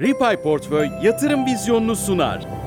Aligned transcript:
Ripay 0.00 0.42
Portföy 0.42 0.88
yatırım 1.02 1.46
vizyonunu 1.46 1.96
sunar. 1.96 2.63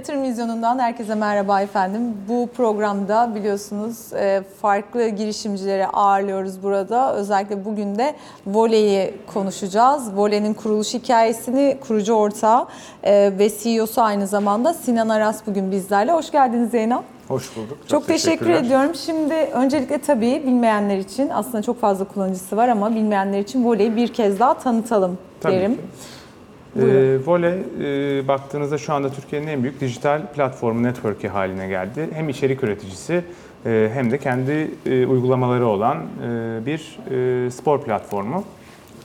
Yatırım 0.00 0.22
Vizyonu'ndan 0.22 0.78
herkese 0.78 1.14
merhaba 1.14 1.60
efendim. 1.60 2.02
Bu 2.28 2.48
programda 2.56 3.34
biliyorsunuz 3.34 4.12
e, 4.12 4.42
farklı 4.62 5.08
girişimcileri 5.08 5.86
ağırlıyoruz 5.86 6.62
burada. 6.62 7.14
Özellikle 7.14 7.64
bugün 7.64 7.98
de 7.98 8.14
Vole'yi 8.46 9.14
konuşacağız. 9.34 10.16
Vole'nin 10.16 10.54
kuruluş 10.54 10.94
hikayesini 10.94 11.78
kurucu 11.80 12.12
ortağı 12.12 12.66
e, 13.02 13.32
ve 13.38 13.50
CEO'su 13.62 14.02
aynı 14.02 14.26
zamanda 14.26 14.74
Sinan 14.74 15.08
Aras 15.08 15.46
bugün 15.46 15.70
bizlerle. 15.70 16.12
Hoş 16.12 16.30
geldiniz 16.30 16.70
Zeynep. 16.70 17.00
Hoş 17.28 17.56
bulduk. 17.56 17.78
Çok, 17.88 18.06
teşekkür 18.06 18.38
teşekkürler. 18.38 18.62
ediyorum. 18.62 18.94
Şimdi 18.94 19.34
öncelikle 19.34 19.98
tabii 19.98 20.42
bilmeyenler 20.46 20.98
için 20.98 21.28
aslında 21.28 21.62
çok 21.62 21.80
fazla 21.80 22.04
kullanıcısı 22.04 22.56
var 22.56 22.68
ama 22.68 22.94
bilmeyenler 22.94 23.40
için 23.40 23.64
Vole'yi 23.64 23.96
bir 23.96 24.12
kez 24.12 24.40
daha 24.40 24.54
tanıtalım 24.58 25.18
Tabii 25.40 25.52
derim. 25.52 25.74
ki. 25.74 25.80
Buyurun. 26.74 26.94
Ee, 26.94 27.26
Voley 27.26 27.58
e, 28.20 28.28
baktığınızda 28.28 28.78
şu 28.78 28.92
anda 28.92 29.10
Türkiye'nin 29.10 29.46
en 29.46 29.62
büyük 29.62 29.80
dijital 29.80 30.26
platformu 30.26 30.82
network'i 30.82 31.28
haline 31.28 31.68
geldi. 31.68 32.08
Hem 32.14 32.28
içerik 32.28 32.64
üreticisi 32.64 33.24
e, 33.66 33.90
hem 33.94 34.10
de 34.10 34.18
kendi 34.18 34.70
e, 34.86 35.06
uygulamaları 35.06 35.66
olan 35.66 35.96
e, 35.96 36.66
bir 36.66 36.98
e, 37.46 37.50
spor 37.50 37.82
platformu. 37.82 38.44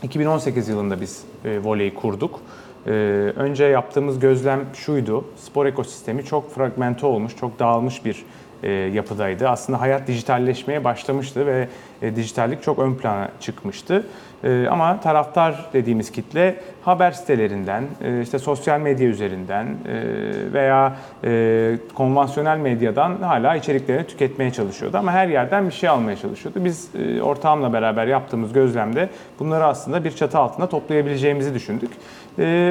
2018 0.03 0.69
yılında 0.69 1.01
biz 1.01 1.23
e, 1.45 1.59
Voley'i 1.63 1.93
kurduk. 1.93 2.39
E, 2.87 2.91
önce 3.35 3.65
yaptığımız 3.65 4.19
gözlem 4.19 4.59
şuydu. 4.73 5.25
Spor 5.37 5.65
ekosistemi 5.65 6.25
çok 6.25 6.55
fragmente 6.55 7.05
olmuş, 7.05 7.37
çok 7.37 7.59
dağılmış 7.59 8.05
bir 8.05 8.25
e, 8.63 8.71
yapıdaydı. 8.71 9.49
Aslında 9.49 9.81
hayat 9.81 10.07
dijitalleşmeye 10.07 10.83
başlamıştı 10.83 11.45
ve 11.45 11.67
e, 12.01 12.15
dijitallik 12.15 12.63
çok 12.63 12.79
ön 12.79 12.95
plana 12.95 13.29
çıkmıştı. 13.39 14.07
E, 14.45 14.67
ama 14.69 14.99
taraftar 14.99 15.65
dediğimiz 15.73 16.11
kitle 16.11 16.55
haber 16.85 17.11
sitelerinden, 17.11 17.83
e, 18.03 18.21
işte 18.21 18.39
sosyal 18.39 18.79
medya 18.79 19.07
üzerinden 19.07 19.65
e, 19.65 19.73
veya 20.53 20.95
e, 21.23 21.75
konvansiyonel 21.95 22.57
medyadan 22.57 23.21
hala 23.21 23.55
içeriklerini 23.55 24.07
tüketmeye 24.07 24.51
çalışıyordu. 24.51 24.97
Ama 24.97 25.11
her 25.11 25.27
yerden 25.27 25.67
bir 25.67 25.73
şey 25.73 25.89
almaya 25.89 26.15
çalışıyordu. 26.15 26.59
Biz 26.65 26.89
ortağımla 27.23 27.73
beraber 27.73 28.07
yaptığımız 28.07 28.53
gözlemde 28.53 29.09
bunları 29.39 29.65
aslında 29.65 30.03
bir 30.03 30.11
çatı 30.11 30.37
altında 30.37 30.69
toplayabileceğimizi 30.69 31.53
düşündük. 31.53 31.91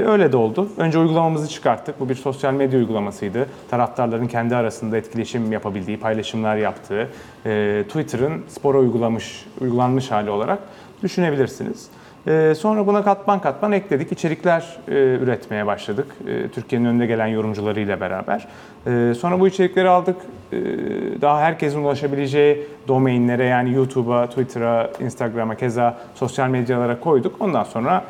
Öyle 0.06 0.33
de 0.33 0.36
oldu. 0.36 0.69
Önce 0.77 0.98
uygulamamızı 0.98 1.48
çıkarttık. 1.48 2.00
Bu 2.00 2.09
bir 2.09 2.14
sosyal 2.14 2.55
medya 2.55 2.78
uygulamasıydı. 2.78 3.47
Taraftarların 3.70 4.27
kendi 4.27 4.56
arasında 4.56 4.97
etkileşim 4.97 5.53
yapabildiği, 5.53 6.00
paylaşımlar 6.00 6.56
yaptığı, 6.56 7.09
Twitter'ın 7.88 8.42
spora 8.48 8.78
uygulamış, 8.78 9.47
uygulanmış 9.61 10.11
hali 10.11 10.31
olarak 10.31 10.59
düşünebilirsiniz. 11.05 11.86
Ee, 12.28 12.55
Sonra 12.58 12.86
buna 12.86 13.05
katman 13.05 13.41
katman 13.41 13.72
ekledik. 13.72 14.12
İçerikler 14.12 14.78
e, 14.88 14.92
üretmeye 14.94 15.66
başladık. 15.66 16.06
e, 16.28 16.48
Türkiye'nin 16.48 16.86
önde 16.86 17.06
gelen 17.06 17.27
yorumcularıyla 17.27 18.00
beraber. 18.00 18.47
Ee, 18.86 19.12
Sonra 19.19 19.41
bu 19.41 19.48
içerikleri 19.48 19.88
aldık. 19.88 20.16
Ee, 20.52 20.56
Daha 21.20 21.41
herkesin 21.41 21.84
ulaşabileceği 21.84 22.66
domainlere 22.88 23.44
yani 23.44 23.72
YouTube'a, 23.75 24.27
Twitter'a, 24.27 24.91
Instagram'a 25.00 25.55
keza 25.55 25.98
sosyal 26.14 26.48
medyalara 26.48 27.00
koyduk. 27.00 27.36
Ondan 27.41 27.64
sonra 27.64 28.05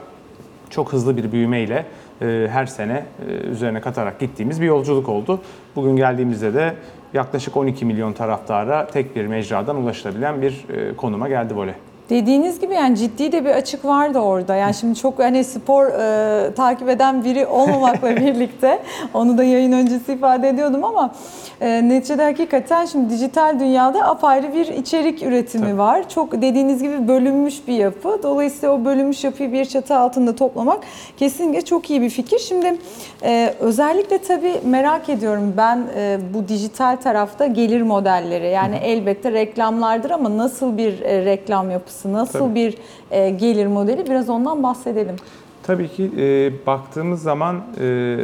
çok 0.71 0.93
hızlı 0.93 1.17
bir 1.17 1.33
büyümeyle 1.33 1.85
e, 2.23 2.49
her 2.53 2.67
sene 2.67 3.05
üzerine 3.51 3.81
katarak 3.81 4.21
gittiğimiz 4.21 4.61
bir 4.61 4.67
yolculuk 4.67 5.09
oldu. 5.09 5.41
Bugün 5.77 5.97
geldiğimizde 5.97 6.55
de 6.55 6.75
yaklaşık 7.15 7.57
12 7.57 7.85
milyon 7.85 8.13
taraftara 8.13 8.87
tek 8.87 9.17
bir 9.17 9.27
mecradan 9.27 9.77
ulaşılabilen 9.77 10.43
bir 10.43 10.65
konuma 10.97 11.29
geldi 11.29 11.57
voley. 11.57 11.75
Dediğiniz 12.11 12.61
gibi 12.61 12.75
yani 12.75 12.97
ciddi 12.97 13.33
de 13.33 13.45
bir 13.45 13.51
açık 13.51 13.85
vardı 13.85 14.19
orada. 14.19 14.55
Yani 14.55 14.75
şimdi 14.75 14.99
çok 14.99 15.19
hani 15.19 15.45
spor 15.45 15.87
e, 15.87 16.55
takip 16.55 16.89
eden 16.89 17.25
biri 17.25 17.47
olmamakla 17.47 18.17
birlikte 18.17 18.79
onu 19.15 19.39
da 19.39 19.45
yayın 19.45 19.73
öncesi 19.73 20.13
ifade 20.13 20.49
ediyordum 20.49 20.85
ama 20.85 21.15
e, 21.61 21.89
neticede 21.89 22.23
hakikaten 22.23 22.87
şimdi 22.87 23.11
dijital 23.11 23.61
dünyada 23.61 24.03
apayrı 24.09 24.55
bir 24.55 24.67
içerik 24.67 25.23
üretimi 25.23 25.65
Tabii. 25.65 25.79
var. 25.79 26.09
Çok 26.09 26.43
dediğiniz 26.43 26.83
gibi 26.83 27.09
bölünmüş 27.09 27.69
bir 27.69 27.75
yapı. 27.75 28.21
Dolayısıyla 28.23 28.75
o 28.75 28.85
bölünmüş 28.85 29.25
yapıyı 29.25 29.53
bir 29.53 29.65
çatı 29.65 29.97
altında 29.97 30.37
toplamak 30.37 30.81
kesinlikle 31.17 31.63
çok 31.63 31.91
iyi 31.91 32.03
bir 32.03 32.11
fikir. 32.11 32.39
Şimdi 32.39 32.77
e, 33.23 33.55
özellikle 33.61 34.19
tabii 34.19 34.61
merak 34.65 35.09
ediyorum 35.09 35.55
ben 35.57 35.83
e, 35.97 36.19
bu 36.35 36.49
dijital 36.49 36.97
tarafta 36.97 37.47
gelir 37.47 37.83
modelleri. 37.83 38.47
Yani 38.47 38.77
elbette 38.77 39.33
reklamlardır 39.33 40.11
ama 40.11 40.37
nasıl 40.37 40.79
bir 40.79 41.01
e, 41.01 41.25
reklam 41.25 41.71
yapısı, 41.71 41.94
nasıl 42.05 42.39
Tabii. 42.39 42.55
bir 42.55 42.79
e, 43.11 43.31
gelir 43.31 43.67
modeli 43.67 44.07
biraz 44.07 44.29
ondan 44.31 44.63
bahsedelim. 44.63 45.17
Tabii 45.63 45.89
ki 45.89 46.11
e, 46.19 46.53
baktığımız 46.67 47.23
zaman 47.23 47.63
e, 47.81 48.17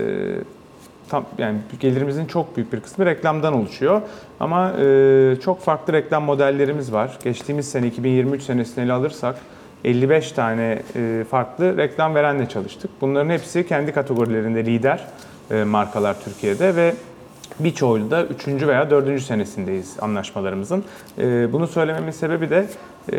tam 1.09 1.25
yani 1.39 1.59
gelirimizin 1.81 2.27
çok 2.27 2.57
büyük 2.57 2.73
bir 2.73 2.81
kısmı 2.81 3.07
reklamdan 3.07 3.55
oluşuyor. 3.55 4.03
Ama 4.41 4.73
e, 4.73 5.37
çok 5.45 5.61
farklı 5.61 5.93
reklam 5.93 6.25
modellerimiz 6.25 6.93
var. 6.93 7.19
Geçtiğimiz 7.25 7.69
sene 7.69 7.87
2023 7.87 8.43
senesini 8.43 8.85
ele 8.85 8.93
alırsak 8.93 9.37
55 9.85 10.33
tane 10.33 10.83
e, 10.97 11.25
farklı 11.31 11.77
reklam 11.77 12.15
verenle 12.15 12.49
çalıştık. 12.49 12.91
Bunların 13.01 13.31
hepsi 13.31 13.67
kendi 13.67 13.93
kategorilerinde 13.93 14.65
lider 14.65 15.05
e, 15.51 15.65
markalar 15.65 16.21
Türkiye'de 16.25 16.77
ve 16.77 16.95
birçoğuyla 17.59 18.11
da 18.11 18.25
3. 18.25 18.49
veya 18.49 18.91
4. 18.91 19.23
senesindeyiz 19.23 19.97
anlaşmalarımızın. 20.01 20.85
E, 21.19 21.53
bunu 21.53 21.67
söylememin 21.67 22.11
sebebi 22.11 22.51
de 22.51 22.67
e, 23.13 23.17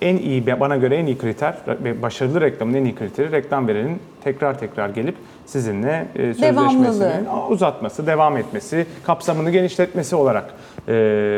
en 0.00 0.16
iyi, 0.16 0.60
bana 0.60 0.76
göre 0.76 0.96
en 0.96 1.06
iyi 1.06 1.18
kriter 1.18 1.54
başarılı 2.02 2.40
reklamın 2.40 2.74
en 2.74 2.84
iyi 2.84 2.94
kriteri 2.94 3.32
reklam 3.32 3.68
verenin 3.68 3.98
tekrar 4.24 4.58
tekrar 4.58 4.88
gelip 4.88 5.14
sizinle 5.46 6.08
e, 6.14 6.34
sözleşmesini 6.34 7.28
uzatması, 7.48 8.06
devam 8.06 8.36
etmesi, 8.36 8.86
kapsamını 9.06 9.50
genişletmesi 9.50 10.16
olarak 10.16 10.54
e, 10.88 10.92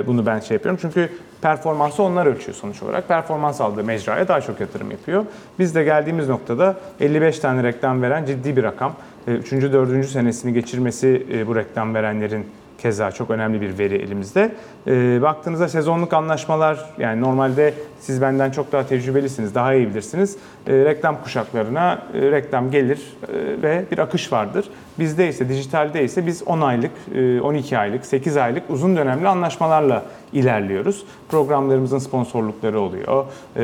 bunu 0.07 0.27
ben 0.27 0.41
şey 0.41 0.55
yapıyorum. 0.55 0.79
Çünkü 0.83 1.09
performansı 1.43 2.03
onlar 2.03 2.27
ölçüyor 2.27 2.55
sonuç 2.55 2.83
olarak. 2.83 3.09
Performans 3.09 3.61
aldığı 3.61 3.85
mecraya 3.85 4.29
daha 4.29 4.41
çok 4.41 4.61
yatırım 4.61 4.91
yapıyor. 4.91 5.25
Biz 5.59 5.75
de 5.75 5.85
geldiğimiz 5.85 6.29
noktada 6.29 6.77
55 7.01 7.39
tane 7.39 7.63
reklam 7.63 8.03
veren 8.03 8.25
ciddi 8.25 8.57
bir 8.57 8.63
rakam. 8.63 8.93
3. 9.27 9.53
4. 9.53 10.07
senesini 10.07 10.53
geçirmesi 10.53 11.27
e, 11.33 11.47
bu 11.47 11.57
reklam 11.57 11.95
verenlerin 11.95 12.47
keza 12.79 13.11
çok 13.11 13.31
önemli 13.31 13.61
bir 13.61 13.79
veri 13.79 13.95
elimizde. 13.95 14.53
E, 14.87 15.23
baktığınızda 15.23 15.69
sezonluk 15.69 16.13
anlaşmalar 16.13 16.95
yani 16.99 17.21
normalde 17.21 17.75
siz 18.01 18.23
benden 18.23 18.51
çok 18.51 18.73
daha 18.73 18.87
tecrübelisiniz, 18.87 19.55
daha 19.55 19.75
iyi 19.75 19.89
bilirsiniz. 19.89 20.37
E, 20.67 20.73
reklam 20.85 21.23
kuşaklarına 21.23 22.03
e, 22.15 22.21
reklam 22.31 22.71
gelir 22.71 22.99
e, 22.99 23.63
ve 23.63 23.85
bir 23.91 23.99
akış 23.99 24.33
vardır. 24.33 24.65
Bizde 24.99 25.29
ise 25.29 25.49
dijitalde 25.49 26.05
ise 26.05 26.27
biz 26.27 26.43
10 26.47 26.61
aylık, 26.61 26.91
e, 27.15 27.41
12 27.41 27.79
aylık, 27.79 28.07
8 28.07 28.37
aylık 28.37 28.63
uzun 28.71 28.97
dönemli 28.97 29.29
anlaşmalarla 29.29 30.03
ilerliyoruz. 30.33 31.05
Programlarımızın 31.29 31.99
sponsorlukları 31.99 32.81
oluyor, 32.81 33.25
e, 33.57 33.63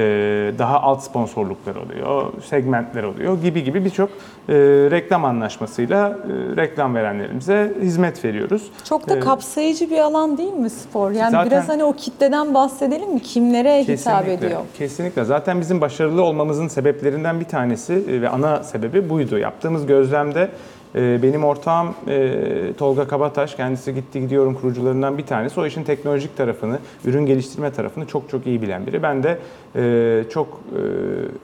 daha 0.59 0.81
alt 0.83 1.03
sponsorluklar 1.03 1.75
oluyor, 1.77 2.33
segmentler 2.49 3.03
oluyor 3.03 3.43
gibi 3.43 3.65
gibi 3.65 3.85
birçok 3.85 4.09
e, 4.09 4.55
reklam 4.91 5.25
anlaşmasıyla 5.25 6.09
e, 6.09 6.57
reklam 6.57 6.95
verenlerimize 6.95 7.73
hizmet 7.81 8.25
veriyoruz. 8.25 8.71
Çok 8.85 9.09
da 9.09 9.17
E, 9.17 9.21
kapsayıcı 9.21 9.91
bir 9.91 9.99
alan 9.99 10.39
değil 10.39 10.53
mi 10.53 10.71
spor? 10.71 11.11
Yani 11.11 11.31
Zaten- 11.31 11.51
biraz 11.51 11.69
hani 11.69 11.85
o 11.85 11.93
kitleden 11.93 12.55
bahsedelim 12.55 13.13
mi? 13.15 13.21
Kimlere 13.21 13.83
hitap 13.85 14.29
ediyor? 14.29 14.61
Kesinlikle. 14.79 15.25
Zaten 15.25 15.61
bizim 15.61 15.81
başarılı 15.81 16.23
olmamızın 16.23 16.69
sebeplerinden 16.69 17.41
bir 17.41 17.45
tanesi 17.45 17.93
e, 17.93 18.23
ve 18.23 18.29
ana 18.29 18.63
sebebi 18.63 19.11
buydu. 19.11 19.39
Yaptığımız 19.39 19.87
gözlemde 19.87 20.41
e, 20.43 20.49
benim 20.95 21.45
ortağım 21.45 21.95
e, 22.09 22.73
Tolga 22.79 23.09
Kabataş, 23.09 23.55
kendisi 23.55 23.95
gitti 23.95 24.21
gidiyorum 24.21 24.55
kurucularından 24.55 25.19
bir 25.19 25.27
tanesi. 25.27 25.61
O 25.61 25.67
işin 25.67 25.85
teknolojik 25.85 26.37
tarafını, 26.37 26.79
ürün 27.05 27.27
geliştirme 27.27 27.73
tarafını 27.73 28.07
çok 28.07 28.31
çok 28.31 28.47
iyi 28.47 28.63
bilen 28.63 28.87
biri. 28.87 29.03
Ben 29.03 29.23
de 29.23 29.39
e, 29.77 30.25
çok 30.31 30.61
e, 30.73 30.81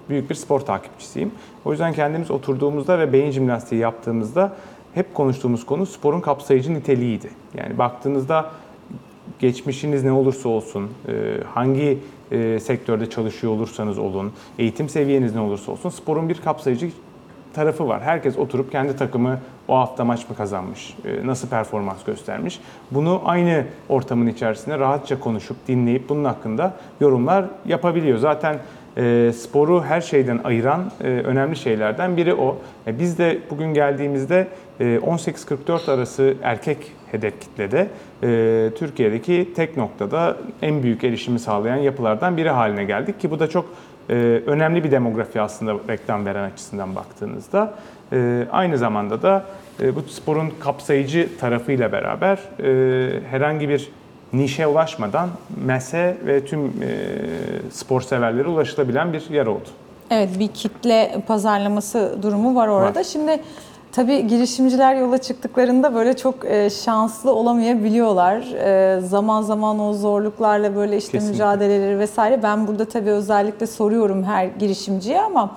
büyük 0.08 0.30
bir 0.30 0.34
spor 0.34 0.60
takipçisiyim. 0.60 1.30
O 1.64 1.70
yüzden 1.70 1.92
kendimiz 1.92 2.30
oturduğumuzda 2.30 2.98
ve 2.98 3.12
beyin 3.12 3.30
jimnastiği 3.30 3.80
yaptığımızda 3.80 4.56
hep 4.94 5.14
konuştuğumuz 5.14 5.66
konu 5.66 5.86
sporun 5.86 6.20
kapsayıcı 6.20 6.74
niteliğiydi. 6.74 7.30
Yani 7.56 7.78
baktığınızda 7.78 8.50
geçmişiniz 9.38 10.04
ne 10.04 10.12
olursa 10.12 10.48
olsun, 10.48 10.90
hangi 11.54 11.98
sektörde 12.60 13.10
çalışıyor 13.10 13.52
olursanız 13.52 13.98
olun, 13.98 14.32
eğitim 14.58 14.88
seviyeniz 14.88 15.34
ne 15.34 15.40
olursa 15.40 15.72
olsun 15.72 15.90
sporun 15.90 16.28
bir 16.28 16.40
kapsayıcı 16.40 16.90
tarafı 17.54 17.88
var. 17.88 18.02
Herkes 18.02 18.38
oturup 18.38 18.72
kendi 18.72 18.96
takımı 18.96 19.38
o 19.68 19.76
hafta 19.76 20.04
maç 20.04 20.28
mı 20.28 20.36
kazanmış, 20.36 20.96
e, 21.04 21.26
nasıl 21.26 21.48
performans 21.48 22.04
göstermiş. 22.04 22.60
Bunu 22.90 23.22
aynı 23.24 23.64
ortamın 23.88 24.26
içerisinde 24.26 24.78
rahatça 24.78 25.20
konuşup 25.20 25.56
dinleyip 25.68 26.08
bunun 26.08 26.24
hakkında 26.24 26.74
yorumlar 27.00 27.44
yapabiliyor. 27.66 28.18
Zaten 28.18 28.58
e, 28.96 29.32
sporu 29.36 29.84
her 29.84 30.00
şeyden 30.00 30.40
ayıran 30.44 30.90
e, 31.00 31.04
önemli 31.04 31.56
şeylerden 31.56 32.16
biri 32.16 32.34
o. 32.34 32.58
E, 32.86 32.98
biz 32.98 33.18
de 33.18 33.38
bugün 33.50 33.74
geldiğimizde 33.74 34.48
e, 34.80 34.84
18-44 34.84 35.90
arası 35.92 36.34
erkek 36.42 36.78
hedef 37.12 37.40
kitlede 37.40 37.88
e, 38.22 38.70
Türkiye'deki 38.78 39.52
tek 39.56 39.76
noktada 39.76 40.36
en 40.62 40.82
büyük 40.82 41.04
erişimi 41.04 41.38
sağlayan 41.38 41.76
yapılardan 41.76 42.36
biri 42.36 42.50
haline 42.50 42.84
geldik 42.84 43.20
ki 43.20 43.30
bu 43.30 43.38
da 43.38 43.48
çok 43.48 43.66
e, 44.10 44.14
önemli 44.46 44.84
bir 44.84 44.90
demografi 44.90 45.40
aslında 45.40 45.74
reklam 45.88 46.26
veren 46.26 46.50
açısından 46.50 46.94
baktığınızda. 46.94 47.74
E, 48.12 48.46
aynı 48.52 48.78
zamanda 48.78 49.22
da 49.22 49.44
e, 49.82 49.96
bu 49.96 50.02
sporun 50.02 50.52
kapsayıcı 50.60 51.28
tarafıyla 51.40 51.92
beraber 51.92 52.38
e, 52.62 53.20
herhangi 53.30 53.68
bir 53.68 53.90
nişe 54.32 54.66
ulaşmadan 54.66 55.28
MES'e 55.64 56.16
ve 56.26 56.44
tüm 56.44 56.60
e, 56.60 56.70
spor 57.70 58.00
severlere 58.00 58.48
ulaşılabilen 58.48 59.12
bir 59.12 59.30
yer 59.30 59.46
oldu. 59.46 59.68
Evet 60.10 60.38
bir 60.38 60.48
kitle 60.48 61.22
pazarlaması 61.26 62.18
durumu 62.22 62.54
var 62.54 62.68
orada. 62.68 62.98
Var. 62.98 63.04
Şimdi 63.04 63.40
tabii 63.94 64.26
girişimciler 64.26 64.94
yola 64.94 65.18
çıktıklarında 65.18 65.94
böyle 65.94 66.16
çok 66.16 66.44
e, 66.44 66.70
şanslı 66.70 67.34
olamayabiliyorlar. 67.34 68.40
E, 68.52 69.00
zaman 69.00 69.42
zaman 69.42 69.78
o 69.80 69.92
zorluklarla 69.92 70.76
böyle 70.76 70.96
işte 70.96 71.12
Kesinlikle. 71.12 71.32
mücadeleleri 71.32 71.98
vesaire. 71.98 72.42
Ben 72.42 72.66
burada 72.66 72.84
tabii 72.84 73.10
özellikle 73.10 73.66
soruyorum 73.66 74.24
her 74.24 74.46
girişimciye 74.46 75.22
ama 75.22 75.56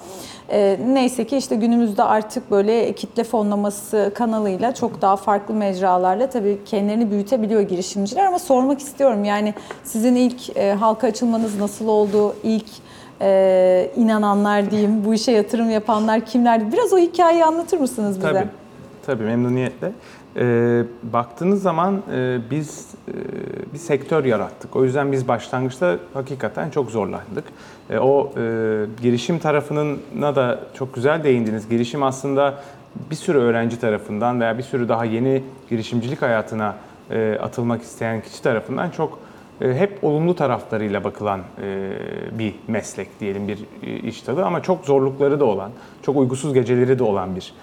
e, 0.49 0.79
neyse 0.87 1.27
ki 1.27 1.37
işte 1.37 1.55
günümüzde 1.55 2.03
artık 2.03 2.51
böyle 2.51 2.93
kitle 2.93 3.23
fonlaması 3.23 4.11
kanalıyla 4.15 4.73
çok 4.73 5.01
daha 5.01 5.15
farklı 5.15 5.53
mecralarla 5.53 6.29
tabii 6.29 6.59
kendilerini 6.65 7.11
büyütebiliyor 7.11 7.61
girişimciler 7.61 8.25
ama 8.25 8.39
sormak 8.39 8.79
istiyorum 8.79 9.23
yani 9.23 9.53
sizin 9.83 10.15
ilk 10.15 10.57
e, 10.57 10.73
halka 10.73 11.07
açılmanız 11.07 11.59
nasıl 11.59 11.87
oldu? 11.87 12.35
İlk 12.43 12.86
e, 13.21 13.91
inananlar 13.97 14.71
diyeyim, 14.71 15.05
bu 15.05 15.13
işe 15.13 15.31
yatırım 15.31 15.69
yapanlar 15.69 16.25
kimlerdi? 16.25 16.71
Biraz 16.73 16.93
o 16.93 16.97
hikayeyi 16.97 17.45
anlatır 17.45 17.77
mısınız 17.77 18.17
bize? 18.17 18.33
Tabii, 18.33 18.47
tabii 19.05 19.23
memnuniyetle. 19.23 19.91
Ee, 20.39 20.83
baktığınız 21.03 21.61
zaman 21.61 22.01
e, 22.13 22.37
biz 22.51 22.87
e, 23.07 23.13
bir 23.73 23.77
sektör 23.77 24.25
yarattık. 24.25 24.75
O 24.75 24.83
yüzden 24.83 25.11
biz 25.11 25.27
başlangıçta 25.27 25.95
hakikaten 26.13 26.69
çok 26.69 26.91
zorlandık. 26.91 27.43
E, 27.89 27.99
o 27.99 28.31
e, 28.37 28.85
girişim 29.01 29.39
tarafına 29.39 30.35
da 30.35 30.59
çok 30.73 30.95
güzel 30.95 31.23
değindiniz. 31.23 31.69
Girişim 31.69 32.03
aslında 32.03 32.53
bir 33.11 33.15
sürü 33.15 33.37
öğrenci 33.37 33.79
tarafından 33.79 34.41
veya 34.41 34.57
bir 34.57 34.63
sürü 34.63 34.89
daha 34.89 35.05
yeni 35.05 35.43
girişimcilik 35.69 36.21
hayatına 36.21 36.75
e, 37.11 37.37
atılmak 37.41 37.81
isteyen 37.81 38.21
kişi 38.21 38.41
tarafından 38.41 38.89
çok 38.89 39.11
e, 39.13 39.26
hep 39.59 40.03
olumlu 40.03 40.35
taraflarıyla 40.35 41.03
bakılan 41.03 41.41
e, 41.61 41.91
bir 42.39 42.55
meslek 42.67 43.19
diyelim 43.19 43.47
bir 43.47 43.59
e, 43.83 43.95
iş 43.99 44.27
dalı 44.27 44.45
ama 44.45 44.61
çok 44.61 44.85
zorlukları 44.85 45.39
da 45.39 45.45
olan, 45.45 45.71
çok 46.01 46.17
uygusuz 46.17 46.53
geceleri 46.53 46.99
de 46.99 47.03
olan 47.03 47.35
bir 47.35 47.53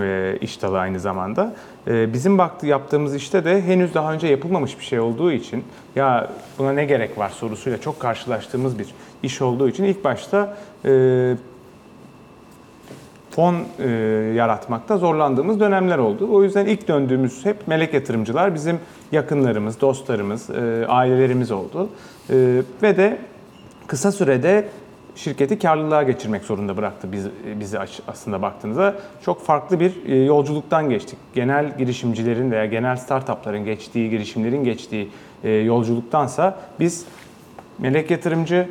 e, 0.00 0.38
iş 0.40 0.62
dalı 0.62 0.78
aynı 0.78 1.00
zamanda. 1.00 1.54
E, 1.86 2.12
Bizim 2.12 2.38
baktı 2.38 2.66
yaptığımız 2.66 3.14
işte 3.14 3.44
de 3.44 3.62
henüz 3.62 3.94
daha 3.94 4.12
önce 4.12 4.26
yapılmamış 4.26 4.78
bir 4.78 4.84
şey 4.84 5.00
olduğu 5.00 5.32
için 5.32 5.64
ya 5.96 6.30
buna 6.58 6.72
ne 6.72 6.84
gerek 6.84 7.18
var 7.18 7.28
sorusuyla 7.28 7.80
çok 7.80 8.00
karşılaştığımız 8.00 8.78
bir 8.78 8.86
iş 9.22 9.42
olduğu 9.42 9.68
için 9.68 9.84
ilk 9.84 10.04
başta 10.04 10.56
e, 10.84 11.36
fon 13.30 13.54
e, 13.78 13.88
yaratmakta 14.36 14.96
zorlandığımız 14.96 15.60
dönemler 15.60 15.98
oldu. 15.98 16.28
O 16.32 16.42
yüzden 16.42 16.66
ilk 16.66 16.88
döndüğümüz 16.88 17.44
hep 17.44 17.68
melek 17.68 17.94
yatırımcılar 17.94 18.54
bizim 18.54 18.78
yakınlarımız, 19.12 19.80
dostlarımız, 19.80 20.50
e, 20.50 20.86
ailelerimiz 20.88 21.50
oldu. 21.50 21.88
E, 22.30 22.62
ve 22.82 22.96
de 22.96 23.18
kısa 23.86 24.12
sürede 24.12 24.68
şirketi 25.16 25.58
karlılığa 25.58 26.02
geçirmek 26.02 26.44
zorunda 26.44 26.76
bıraktı 26.76 27.12
biz, 27.12 27.26
bizi 27.60 27.78
aç- 27.78 28.00
aslında 28.08 28.42
baktığınızda. 28.42 28.94
Çok 29.22 29.44
farklı 29.44 29.80
bir 29.80 29.92
e, 30.06 30.16
yolculuktan 30.24 30.90
geçtik. 30.90 31.18
Genel 31.34 31.78
girişimcilerin 31.78 32.50
veya 32.50 32.66
genel 32.66 32.96
startupların 32.96 33.64
geçtiği, 33.64 34.10
girişimlerin 34.10 34.64
geçtiği 34.64 35.08
e, 35.44 35.50
yolculuktansa 35.50 36.58
biz 36.80 37.04
melek 37.78 38.10
yatırımcı 38.10 38.68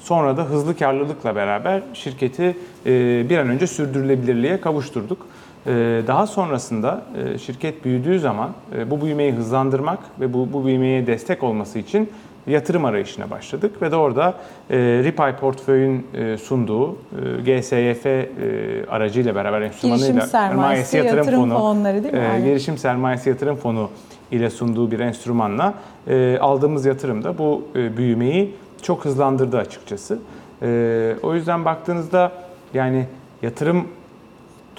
sonra 0.00 0.36
da 0.36 0.44
hızlı 0.44 0.76
karlılıkla 0.76 1.36
beraber 1.36 1.82
şirketi 1.94 2.56
e, 2.86 3.26
bir 3.30 3.38
an 3.38 3.48
önce 3.48 3.66
sürdürülebilirliğe 3.66 4.60
kavuşturduk. 4.60 5.26
E, 5.66 5.70
Daha 6.06 6.26
sonrasında 6.26 7.02
e, 7.34 7.38
şirket 7.38 7.84
büyüdüğü 7.84 8.20
zaman 8.20 8.50
e, 8.76 8.90
bu 8.90 9.02
büyümeyi 9.02 9.32
hızlandırmak 9.32 9.98
ve 10.20 10.32
bu, 10.32 10.52
bu 10.52 10.66
büyümeye 10.66 11.06
destek 11.06 11.42
olması 11.42 11.78
için 11.78 12.10
yatırım 12.46 12.84
arayışına 12.84 13.30
başladık 13.30 13.82
ve 13.82 13.90
de 13.90 13.96
orada 13.96 14.34
e, 14.70 14.76
Ripay 14.78 15.36
Portföy'ün 15.36 16.06
e, 16.14 16.36
sunduğu 16.36 16.90
e, 17.46 17.58
GSYF 17.58 18.06
e, 18.06 18.26
aracıyla 18.90 19.34
beraber 19.34 19.60
enstrümanıyla 19.62 20.06
Girişim 20.08 20.28
sermayesi, 20.30 20.96
yatırım 20.96 21.50
fonları 21.50 22.02
değil 22.04 22.14
mi? 22.14 22.20
e, 22.20 22.28
Aynen. 22.28 22.44
girişim 22.44 22.78
sermayesi 22.78 23.28
yatırım 23.28 23.56
fonu 23.56 23.90
ile 24.30 24.50
sunduğu 24.50 24.90
bir 24.90 25.00
enstrümanla 25.00 25.74
e, 26.08 26.38
aldığımız 26.40 26.86
yatırım 26.86 27.24
da 27.24 27.38
bu 27.38 27.62
e, 27.76 27.96
büyümeyi 27.96 28.54
çok 28.82 29.04
hızlandırdı 29.04 29.58
açıkçası. 29.58 30.18
E, 30.62 31.14
o 31.22 31.34
yüzden 31.34 31.64
baktığınızda 31.64 32.32
yani 32.74 33.06
yatırım 33.42 33.84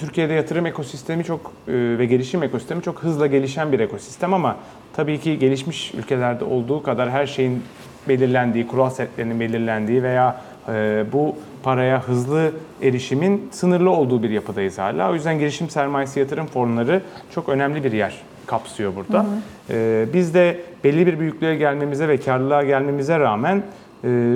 Türkiye'de 0.01 0.33
yatırım 0.33 0.65
ekosistemi 0.65 1.23
çok 1.23 1.53
e, 1.67 1.73
ve 1.73 2.05
gelişim 2.05 2.43
ekosistemi 2.43 2.83
çok 2.83 2.99
hızla 3.03 3.27
gelişen 3.27 3.71
bir 3.71 3.79
ekosistem 3.79 4.33
ama 4.33 4.55
tabii 4.95 5.19
ki 5.19 5.39
gelişmiş 5.39 5.93
ülkelerde 5.93 6.43
olduğu 6.43 6.83
kadar 6.83 7.11
her 7.11 7.27
şeyin 7.27 7.63
belirlendiği, 8.07 8.67
kural 8.67 8.89
setlerinin 8.89 9.39
belirlendiği 9.39 10.03
veya 10.03 10.41
e, 10.69 11.05
bu 11.13 11.35
paraya 11.63 12.03
hızlı 12.03 12.51
erişimin 12.81 13.49
sınırlı 13.51 13.89
olduğu 13.89 14.23
bir 14.23 14.29
yapıdayız 14.29 14.77
hala. 14.77 15.11
O 15.11 15.13
yüzden 15.13 15.39
girişim 15.39 15.69
sermayesi 15.69 16.19
yatırım 16.19 16.45
fonları 16.45 17.01
çok 17.35 17.49
önemli 17.49 17.83
bir 17.83 17.91
yer 17.91 18.21
kapsıyor 18.45 18.95
burada. 18.95 19.25
E, 19.69 20.05
biz 20.13 20.33
de 20.33 20.59
belli 20.83 21.07
bir 21.07 21.19
büyüklüğe 21.19 21.55
gelmemize 21.55 22.07
ve 22.07 22.17
karlılığa 22.17 22.63
gelmemize 22.63 23.19
rağmen 23.19 23.63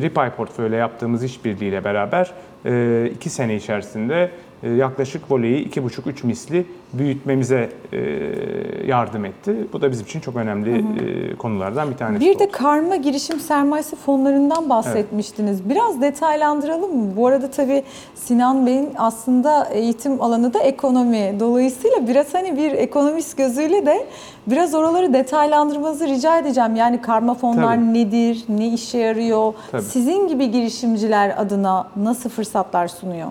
Ripay 0.01 0.29
portföyle 0.29 0.75
yaptığımız 0.75 1.23
işbirliğiyle 1.23 1.83
beraber 1.83 2.31
iki 3.09 3.29
sene 3.29 3.55
içerisinde 3.55 4.31
yaklaşık 4.69 5.31
voleyi 5.31 5.69
2,5-3 5.69 6.25
misli 6.25 6.65
büyütmemize 6.93 7.69
e, 7.93 7.99
yardım 8.87 9.25
etti. 9.25 9.55
Bu 9.73 9.81
da 9.81 9.91
bizim 9.91 10.05
için 10.05 10.19
çok 10.19 10.35
önemli 10.35 10.77
e, 10.77 11.35
konulardan 11.35 11.91
bir 11.91 11.97
tanesi 11.97 12.25
Bir 12.25 12.39
de 12.39 12.43
oldu. 12.43 12.51
karma 12.51 12.95
girişim 12.95 13.39
sermayesi 13.39 13.95
fonlarından 13.95 14.69
bahsetmiştiniz. 14.69 15.69
Biraz 15.69 16.01
detaylandıralım 16.01 16.97
mı? 16.97 17.13
Bu 17.17 17.27
arada 17.27 17.51
tabii 17.51 17.83
Sinan 18.15 18.65
Bey'in 18.65 18.89
aslında 18.97 19.65
eğitim 19.65 20.21
alanı 20.21 20.53
da 20.53 20.59
ekonomi. 20.59 21.35
Dolayısıyla 21.39 22.07
biraz 22.07 22.33
hani 22.33 22.57
bir 22.57 22.71
ekonomist 22.71 23.37
gözüyle 23.37 23.85
de 23.85 24.05
biraz 24.47 24.73
oraları 24.73 25.13
detaylandırmanızı 25.13 26.07
rica 26.07 26.37
edeceğim. 26.39 26.75
Yani 26.75 27.01
karma 27.01 27.33
fonlar 27.33 27.75
Tabii. 27.75 27.93
nedir, 27.93 28.43
ne 28.49 28.67
işe 28.67 28.97
yarıyor? 28.97 29.53
Tabii. 29.71 29.81
Sizin 29.81 30.27
gibi 30.27 30.51
girişimciler 30.51 31.33
adına 31.37 31.87
nasıl 31.95 32.29
fırsatlar 32.29 32.87
sunuyor? 32.87 33.27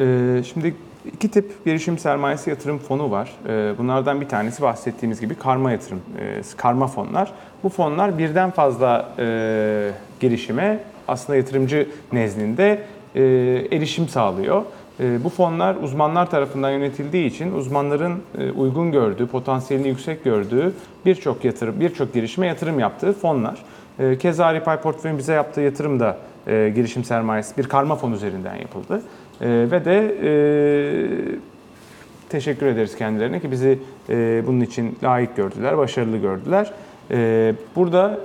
Ee, 0.00 0.42
Şimdi 0.52 0.74
iki 1.12 1.30
tip 1.30 1.64
girişim 1.64 1.98
sermayesi 1.98 2.50
yatırım 2.50 2.78
fonu 2.78 3.10
var. 3.10 3.32
Ee, 3.48 3.72
Bunlardan 3.78 4.20
bir 4.20 4.28
tanesi 4.28 4.62
bahsettiğimiz 4.62 5.20
gibi 5.20 5.34
karma 5.34 5.72
yatırım, 5.72 6.00
e, 6.20 6.42
karma 6.56 6.86
fonlar. 6.86 7.32
Bu 7.62 7.68
fonlar 7.68 8.18
birden 8.18 8.50
fazla 8.50 9.08
e, 9.18 9.90
girişime 10.20 10.80
aslında 11.08 11.36
yatırımcı 11.36 11.88
nezdinde 12.12 12.82
e, 13.14 13.22
erişim 13.72 14.08
sağlıyor. 14.08 14.62
Bu 15.24 15.28
fonlar 15.28 15.76
uzmanlar 15.82 16.30
tarafından 16.30 16.70
yönetildiği 16.70 17.26
için 17.26 17.52
uzmanların 17.52 18.22
uygun 18.56 18.92
gördüğü, 18.92 19.26
potansiyelini 19.26 19.88
yüksek 19.88 20.24
gördüğü 20.24 20.72
birçok 21.06 21.44
yatırım, 21.44 21.80
birçok 21.80 22.14
girişime 22.14 22.46
yatırım 22.46 22.78
yaptığı 22.78 23.12
fonlar. 23.12 23.62
Keza 24.18 24.54
Ripay 24.54 24.80
Portföy'ün 24.80 25.18
bize 25.18 25.32
yaptığı 25.32 25.60
yatırım 25.60 26.00
da 26.00 26.18
girişim 26.46 27.04
sermayesi 27.04 27.56
bir 27.56 27.64
karma 27.64 27.96
fon 27.96 28.12
üzerinden 28.12 28.56
yapıldı. 28.56 29.02
E, 29.40 29.48
ve 29.70 29.84
de 29.84 30.14
e, 30.22 30.30
teşekkür 32.28 32.66
ederiz 32.66 32.96
kendilerine 32.96 33.40
ki 33.40 33.50
bizi 33.50 33.78
e, 34.08 34.42
bunun 34.46 34.60
için 34.60 34.96
layık 35.02 35.36
gördüler, 35.36 35.78
başarılı 35.78 36.16
gördüler. 36.16 36.72
E, 37.10 37.52
burada 37.76 38.18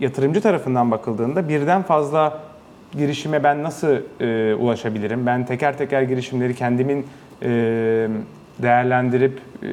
yatırımcı 0.00 0.40
tarafından 0.40 0.90
bakıldığında 0.90 1.48
birden 1.48 1.82
fazla 1.82 2.38
girişime 2.92 3.44
ben 3.44 3.62
nasıl 3.62 3.96
e, 4.20 4.54
ulaşabilirim? 4.54 5.26
Ben 5.26 5.46
teker 5.46 5.78
teker 5.78 6.02
girişimleri 6.02 6.54
kendimin 6.54 7.06
e, 7.42 7.48
değerlendirip 8.62 9.40
e, 9.62 9.66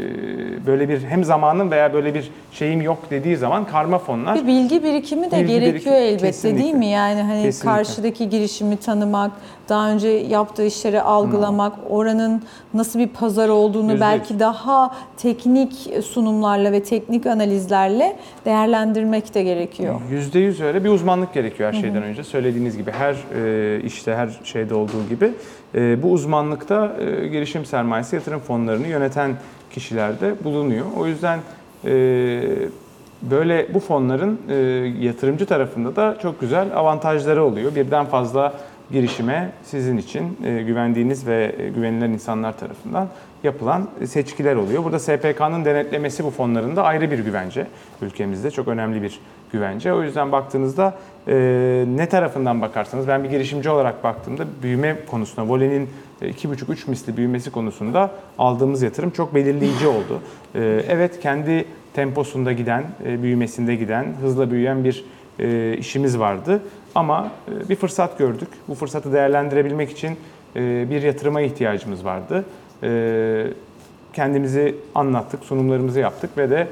böyle 0.68 0.90
bir 0.90 1.02
hem 1.04 1.24
zamanın 1.24 1.72
veya 1.72 1.94
böyle 1.94 2.14
bir 2.14 2.32
şeyim 2.52 2.82
yok 2.82 2.98
dediği 3.12 3.38
zaman 3.38 3.66
karma 3.66 3.98
fonlar 3.98 4.36
Bir 4.36 4.48
bilgi 4.48 4.84
birikimi 4.84 5.32
de 5.32 5.36
Bilgi 5.40 5.48
gerekiyor 5.60 5.96
birikim- 5.96 6.08
elbette 6.08 6.28
kesinlikle. 6.28 6.64
değil 6.64 6.74
mi? 6.74 6.86
Yani 6.86 7.22
hani 7.22 7.44
Kesinlikle. 7.44 7.78
karşıdaki 7.78 8.30
girişimi 8.30 8.78
tanımak, 8.78 9.32
daha 9.70 9.92
önce 9.92 10.08
yaptığı 10.08 10.66
işleri 10.66 11.02
algılamak, 11.02 11.74
oranın 11.90 12.44
nasıl 12.74 13.00
bir 13.00 13.08
pazar 13.08 13.50
olduğunu 13.50 13.92
Yüzde 13.92 14.02
belki 14.02 14.40
daha 14.40 14.96
teknik 15.18 15.90
sunumlarla 16.04 16.72
ve 16.72 16.84
teknik 16.84 17.26
analizlerle 17.26 18.16
değerlendirmek 18.46 19.34
de 19.34 19.44
gerekiyor. 19.44 20.02
Yüzde 20.12 20.40
yüz 20.40 20.62
öyle 20.62 20.84
bir 20.84 20.90
uzmanlık 20.90 21.34
gerekiyor 21.34 21.74
her 21.74 21.82
şeyden 21.82 22.04
önce. 22.04 22.24
Söylediğiniz 22.24 22.78
gibi 22.78 22.92
her 22.92 23.16
e, 23.36 23.82
işte 23.84 24.16
her 24.16 24.40
şeyde 24.44 24.76
olduğu 24.76 25.08
gibi 25.10 25.32
e, 25.76 26.04
bu 26.04 26.12
uzmanlıkta 26.12 26.92
e, 27.00 27.28
girişim 27.28 27.66
sermayesi 27.66 28.16
yatırım 28.16 28.40
fonlarını 28.40 28.88
yöneten 28.88 29.32
kişilerde 29.72 30.34
bulunuyor. 30.44 30.86
O 31.00 31.08
yüzden 31.08 31.40
böyle 33.22 33.74
bu 33.74 33.80
fonların 33.80 34.40
yatırımcı 35.02 35.46
tarafında 35.46 35.96
da 35.96 36.18
çok 36.22 36.42
güzel 36.42 36.68
avantajları 36.76 37.44
oluyor. 37.44 37.76
Birden 37.76 38.06
fazla 38.06 38.54
girişime 38.92 39.52
sizin 39.64 39.98
için 39.98 40.38
e, 40.44 40.64
güvendiğiniz 40.64 41.28
ve 41.28 41.56
e, 41.58 41.70
güvenilen 41.70 42.10
insanlar 42.10 42.58
tarafından 42.58 43.08
yapılan 43.44 43.90
seçkiler 44.06 44.56
oluyor. 44.56 44.84
Burada 44.84 45.00
SPK'nın 45.00 45.66
denetlemesi 45.66 46.24
bu 46.24 46.30
fonların 46.30 46.76
da 46.76 46.84
ayrı 46.84 47.12
bir 47.12 47.20
güvence. 47.20 47.68
Ülkemizde 48.02 48.52
çok 48.52 48.68
önemli 48.68 49.02
bir 49.02 49.20
güvence. 49.52 49.94
O 49.94 50.04
yüzden 50.04 50.32
baktığınızda 50.32 50.94
e, 51.28 51.36
ne 51.96 52.10
tarafından 52.10 52.62
bakarsanız 52.62 53.08
ben 53.08 53.24
bir 53.24 53.30
girişimci 53.30 53.70
olarak 53.70 54.04
baktığımda 54.04 54.46
büyüme 54.64 54.96
konusunda 55.12 55.50
volenin 55.50 55.90
2,5-3 56.22 56.90
misli 56.90 57.18
büyümesi 57.18 57.52
konusunda 57.52 58.12
aldığımız 58.38 58.82
yatırım 58.82 59.10
çok 59.10 59.36
belirleyici 59.36 59.88
oldu. 59.88 60.22
Evet 60.90 61.20
kendi 61.20 61.66
temposunda 61.94 62.52
giden, 62.52 62.84
büyümesinde 63.22 63.76
giden, 63.76 64.06
hızla 64.22 64.52
büyüyen 64.52 64.84
bir 64.84 65.06
işimiz 65.78 66.20
vardı. 66.20 66.62
Ama 66.96 67.32
e, 67.48 67.70
bir 67.70 67.76
fırsat 67.76 68.18
gördük. 68.18 68.48
Bu 68.68 68.76
fırsatı 68.76 69.14
değerlendirebilmek 69.14 69.92
için 69.92 70.18
e, 70.56 70.90
bir 70.90 71.02
yatırıma 71.02 71.42
ihtiyacımız 71.42 72.06
vardı. 72.06 72.46
E, 72.84 73.48
kendimizi 74.14 74.76
anlattık, 74.96 75.44
sunumlarımızı 75.44 76.00
yaptık 76.00 76.38
ve 76.38 76.50
de 76.50 76.68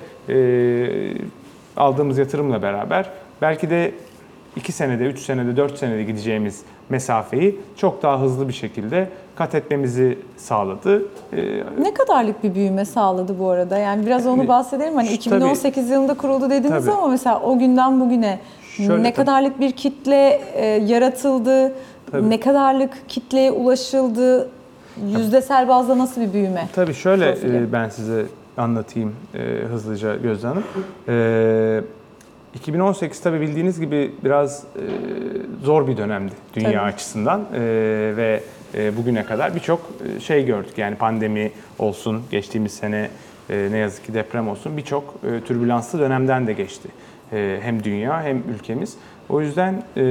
aldığımız 1.78 2.18
yatırımla 2.18 2.62
beraber 2.62 3.10
belki 3.42 3.70
de 3.70 3.92
2 4.56 4.72
senede, 4.72 5.06
3 5.06 5.20
senede, 5.20 5.58
4 5.58 5.78
senede 5.78 6.04
gideceğimiz 6.04 6.62
mesafeyi 6.90 7.60
çok 7.78 8.04
daha 8.04 8.22
hızlı 8.22 8.48
bir 8.48 8.54
şekilde 8.54 9.10
kat 9.36 9.56
etmemizi 9.56 10.18
sağladı. 10.38 11.06
Ne 11.80 11.94
kadarlık 11.94 12.44
bir 12.44 12.56
büyüme 12.56 12.86
sağladı 12.86 13.40
bu 13.40 13.50
arada? 13.50 13.78
Yani 13.78 14.06
biraz 14.06 14.28
onu 14.28 14.48
bahsedelim. 14.48 14.96
Hani 14.96 15.08
Tabii. 15.08 15.16
2018 15.16 15.90
yılında 15.90 16.14
kuruldu 16.14 16.50
dediniz 16.50 16.86
Tabii. 16.86 16.96
ama 16.96 17.08
mesela 17.08 17.42
o 17.42 17.60
günden 17.60 18.00
bugüne 18.00 18.40
Şöyle 18.78 19.04
ne 19.04 19.14
kadarlık 19.14 19.60
bir 19.60 19.72
kitle 19.72 20.42
e, 20.54 20.66
yaratıldı? 20.66 21.74
Tabii. 22.12 22.30
Ne 22.30 22.40
kadarlık 22.40 23.10
kitleye 23.10 23.52
ulaşıldı? 23.52 24.50
Yüzdesel 25.18 25.68
bazda 25.68 25.98
nasıl 25.98 26.22
bir 26.22 26.34
büyüme? 26.34 26.68
Tabii 26.76 26.94
şöyle 26.94 27.30
e, 27.32 27.72
ben 27.72 27.90
size 27.90 28.26
anlatayım 28.58 29.16
e, 29.36 29.40
hızlıca 29.72 30.16
Gözde 30.16 30.48
Hanım. 30.48 30.64
E, 31.08 31.82
2018 32.56 33.20
tabii 33.22 33.42
bildiğiniz 33.42 33.80
gibi 33.80 34.12
biraz 34.24 34.64
e, 34.76 34.82
zor 35.64 35.88
bir 35.88 35.98
dönemdi 35.98 36.34
dünya 36.56 36.72
Tabii. 36.72 36.80
açısından 36.80 37.42
E, 37.54 37.60
ve 38.18 38.44
e, 38.76 38.98
bugüne 38.98 39.26
kadar 39.26 39.56
birçok 39.56 39.80
e, 40.18 40.20
şey 40.20 40.46
gördük. 40.46 40.78
Yani 40.78 40.96
pandemi 40.96 41.52
olsun, 41.80 42.22
geçtiğimiz 42.32 42.72
sene 42.72 43.10
e, 43.50 43.68
ne 43.72 43.78
yazık 43.78 44.06
ki 44.06 44.14
deprem 44.14 44.50
olsun 44.50 44.78
birçok 44.78 45.16
e, 45.24 45.42
türbülanslı 45.42 46.00
dönemden 46.00 46.48
de 46.48 46.54
geçti. 46.54 46.90
E, 47.34 47.60
hem 47.62 47.84
dünya 47.84 48.24
hem 48.24 48.38
ülkemiz. 48.38 48.98
O 49.30 49.42
yüzden 49.42 49.84
e, 49.98 50.02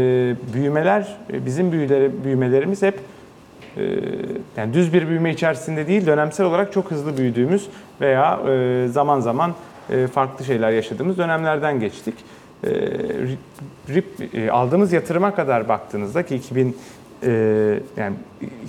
büyümeler, 0.54 1.16
e, 1.32 1.46
bizim 1.46 1.72
büyüleri, 1.72 2.24
büyümelerimiz 2.24 2.82
hep 2.82 2.98
yani 4.56 4.74
düz 4.74 4.92
bir 4.92 5.08
büyüme 5.08 5.30
içerisinde 5.30 5.86
değil, 5.86 6.06
dönemsel 6.06 6.46
olarak 6.46 6.72
çok 6.72 6.90
hızlı 6.90 7.16
büyüdüğümüz 7.16 7.68
veya 8.00 8.40
zaman 8.88 9.20
zaman 9.20 9.54
farklı 10.12 10.44
şeyler 10.44 10.70
yaşadığımız 10.70 11.18
dönemlerden 11.18 11.80
geçtik. 11.80 12.14
RIP, 13.88 14.06
aldığımız 14.52 14.92
yatırıma 14.92 15.34
kadar 15.34 15.68
baktığınızda 15.68 16.26
ki 16.26 16.34
2000 16.36 16.68
e, 16.68 16.72
yani 17.96 18.16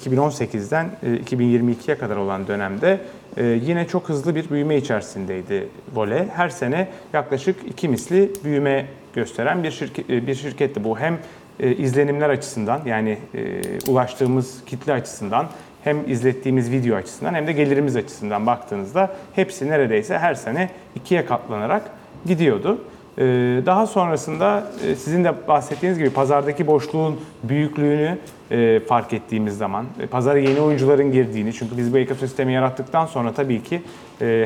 2018'den 0.06 0.90
e, 1.04 1.08
2022'ye 1.08 1.98
kadar 1.98 2.16
olan 2.16 2.48
dönemde 2.48 3.00
e, 3.38 3.46
yine 3.46 3.88
çok 3.88 4.10
hızlı 4.10 4.36
bir 4.36 4.50
büyüme 4.50 4.78
içerisindeydi 4.78 5.68
Vole. 5.94 6.28
Her 6.36 6.50
sene 6.50 6.88
yaklaşık 7.14 7.56
iki 7.68 7.90
misli 7.90 8.32
büyüme 8.44 8.86
gösteren 9.14 9.64
bir 9.64 9.72
şirket 9.72 10.10
bir 10.10 10.36
şirketti 10.36 10.84
bu. 10.84 11.00
Hem 11.00 11.20
e, 11.60 11.76
izlenimler 11.76 12.30
açısından 12.30 12.82
yani 12.86 13.18
e, 13.36 13.62
ulaştığımız 13.88 14.66
kitle 14.66 14.94
açısından 14.94 15.48
hem 15.84 16.12
izlettiğimiz 16.12 16.72
video 16.72 16.96
açısından 16.96 17.34
hem 17.34 17.48
de 17.48 17.52
gelirimiz 17.52 17.96
açısından 17.96 18.46
baktığınızda 18.46 19.16
hepsi 19.36 19.70
neredeyse 19.70 20.18
her 20.18 20.36
sene 20.36 20.70
ikiye 20.96 21.26
katlanarak 21.26 21.84
gidiyordu. 22.26 22.82
E, 23.18 23.24
Daha 23.66 23.88
sonrasında 23.88 24.64
e, 24.88 24.96
sizin 24.96 25.24
de 25.24 25.48
bahsettiğiniz 25.48 25.98
gibi 25.98 26.10
pazardaki 26.10 26.68
boşluğun 26.68 27.20
büyüklüğünü 27.44 28.18
e, 28.52 28.80
fark 28.80 29.14
ettiğimiz 29.14 29.58
zaman, 29.58 29.86
e, 30.00 30.08
pazara 30.08 30.40
yeni 30.40 30.62
oyuncuların 30.62 31.12
girdiğini, 31.12 31.54
çünkü 31.54 31.78
biz 31.78 31.94
bu 31.94 31.98
ekosistemi 31.98 32.54
yarattıktan 32.54 33.06
sonra 33.06 33.34
tabii 33.34 33.64
ki 33.64 33.82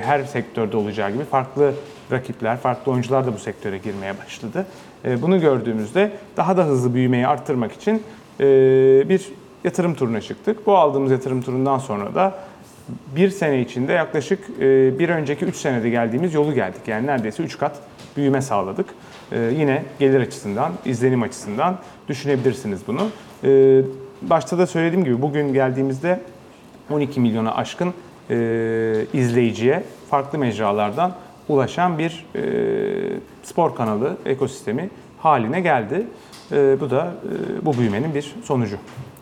her 0.03 0.23
sektörde 0.23 0.77
olacağı 0.77 1.11
gibi 1.11 1.23
farklı 1.23 1.73
rakipler, 2.11 2.57
farklı 2.57 2.91
oyuncular 2.91 3.25
da 3.25 3.33
bu 3.33 3.37
sektöre 3.37 3.77
girmeye 3.77 4.13
başladı. 4.17 4.65
Bunu 5.21 5.41
gördüğümüzde 5.41 6.11
daha 6.37 6.57
da 6.57 6.65
hızlı 6.65 6.93
büyümeyi 6.93 7.27
arttırmak 7.27 7.71
için 7.71 8.03
bir 9.09 9.31
yatırım 9.63 9.95
turuna 9.95 10.21
çıktık. 10.21 10.67
Bu 10.67 10.77
aldığımız 10.77 11.11
yatırım 11.11 11.41
turundan 11.41 11.77
sonra 11.77 12.15
da 12.15 12.35
bir 13.15 13.29
sene 13.29 13.61
içinde 13.61 13.93
yaklaşık 13.93 14.59
bir 14.99 15.09
önceki 15.09 15.45
3 15.45 15.55
senede 15.55 15.89
geldiğimiz 15.89 16.33
yolu 16.33 16.53
geldik. 16.53 16.81
Yani 16.87 17.07
neredeyse 17.07 17.43
3 17.43 17.57
kat 17.57 17.75
büyüme 18.17 18.41
sağladık. 18.41 18.85
E, 19.31 19.39
Yine 19.39 19.83
gelir 19.99 20.19
açısından, 20.21 20.71
izlenim 20.85 21.21
açısından 21.21 21.77
düşünebilirsiniz 22.09 22.79
bunu. 22.87 23.07
E, 23.43 23.81
Başta 24.21 24.57
da 24.57 24.67
söylediğim 24.67 25.05
gibi 25.05 25.21
bugün 25.21 25.53
geldiğimizde 25.53 26.19
12 26.91 27.19
milyona 27.19 27.55
aşkın 27.55 27.93
e, 28.29 28.35
izleyiciye 29.13 29.83
farklı 30.09 30.37
mecralardan 30.39 31.11
ulaşan 31.49 31.97
bir 31.97 32.25
e, 32.35 32.41
spor 33.43 33.75
kanalı 33.75 34.17
ekosistemi 34.25 34.89
haline 35.17 35.61
geldi. 35.61 36.07
E, 36.51 36.79
bu 36.81 36.89
da 36.89 37.07
e, 37.61 37.65
bu 37.65 37.77
büyümenin 37.77 38.15
bir 38.15 38.35
sonucu. 38.43 38.77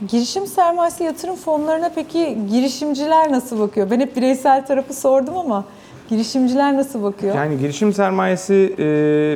Girişim 0.07 0.47
sermayesi 0.47 1.03
yatırım 1.03 1.35
fonlarına 1.35 1.91
peki 1.95 2.37
girişimciler 2.51 3.31
nasıl 3.31 3.59
bakıyor? 3.59 3.89
Ben 3.91 3.99
hep 3.99 4.15
bireysel 4.15 4.65
tarafı 4.65 4.93
sordum 4.93 5.37
ama 5.37 5.65
girişimciler 6.09 6.77
nasıl 6.77 7.03
bakıyor? 7.03 7.35
Yani 7.35 7.59
girişim 7.59 7.93
sermayesi 7.93 8.75
e, 8.79 8.85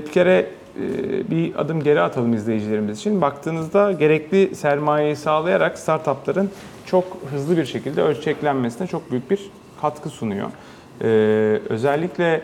bir 0.06 0.12
kere 0.12 0.48
e, 0.82 1.30
bir 1.32 1.56
adım 1.56 1.84
geri 1.84 2.02
atalım 2.02 2.34
izleyicilerimiz 2.34 3.00
için. 3.00 3.22
Baktığınızda 3.22 3.92
gerekli 3.92 4.56
sermayeyi 4.56 5.16
sağlayarak 5.16 5.80
startupların 5.80 6.50
çok 6.86 7.06
hızlı 7.32 7.58
bir 7.58 7.66
şekilde 7.66 8.02
ölçeklenmesine 8.02 8.88
çok 8.88 9.12
büyük 9.12 9.32
bir 9.32 9.40
katkı 9.82 10.10
sunuyor. 10.10 10.50
E, 11.02 11.08
özellikle 11.70 12.42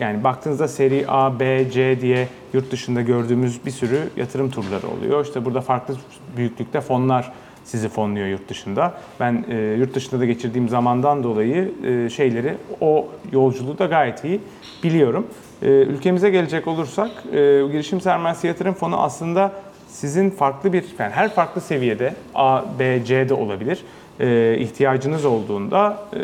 yani 0.00 0.24
baktığınızda 0.24 0.68
seri 0.68 1.04
A, 1.08 1.40
B, 1.40 1.70
C 1.70 2.00
diye 2.00 2.28
yurt 2.52 2.70
dışında 2.70 3.02
gördüğümüz 3.02 3.66
bir 3.66 3.70
sürü 3.70 4.00
yatırım 4.16 4.50
turları 4.50 4.88
oluyor. 4.88 5.24
İşte 5.24 5.44
burada 5.44 5.60
farklı 5.60 5.94
büyüklükte 6.36 6.80
fonlar 6.80 7.32
sizi 7.66 7.88
fonluyor 7.88 8.26
yurt 8.26 8.48
dışında. 8.48 8.94
Ben 9.20 9.44
e, 9.48 9.56
yurt 9.56 9.94
dışında 9.94 10.20
da 10.20 10.24
geçirdiğim 10.24 10.68
zamandan 10.68 11.22
dolayı 11.22 11.72
e, 11.84 12.10
şeyleri, 12.10 12.54
o 12.80 13.08
yolculuğu 13.32 13.78
da 13.78 13.86
gayet 13.86 14.24
iyi 14.24 14.40
biliyorum. 14.82 15.26
E, 15.62 15.66
ülkemize 15.66 16.30
gelecek 16.30 16.68
olursak, 16.68 17.10
e, 17.26 17.32
girişim 17.72 18.00
sermayesi 18.00 18.46
yatırım 18.46 18.74
fonu 18.74 19.00
aslında 19.02 19.52
sizin 19.88 20.30
farklı 20.30 20.72
bir, 20.72 20.84
yani 20.98 21.12
her 21.12 21.28
farklı 21.28 21.60
seviyede 21.60 22.14
A, 22.34 22.62
B, 22.78 23.04
C 23.04 23.28
de 23.28 23.34
olabilir. 23.34 23.84
E, 24.20 24.56
ihtiyacınız 24.58 25.24
olduğunda 25.24 25.98
e, 26.14 26.18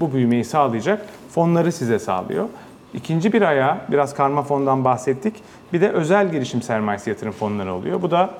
bu 0.00 0.12
büyümeyi 0.12 0.44
sağlayacak 0.44 1.06
fonları 1.30 1.72
size 1.72 1.98
sağlıyor. 1.98 2.48
İkinci 2.94 3.32
bir 3.32 3.42
ayağı, 3.42 3.76
biraz 3.88 4.14
karma 4.14 4.42
fondan 4.42 4.84
bahsettik. 4.84 5.34
Bir 5.72 5.80
de 5.80 5.90
özel 5.90 6.30
girişim 6.30 6.62
sermayesi 6.62 7.10
yatırım 7.10 7.32
fonları 7.32 7.74
oluyor. 7.74 8.02
Bu 8.02 8.10
da 8.10 8.30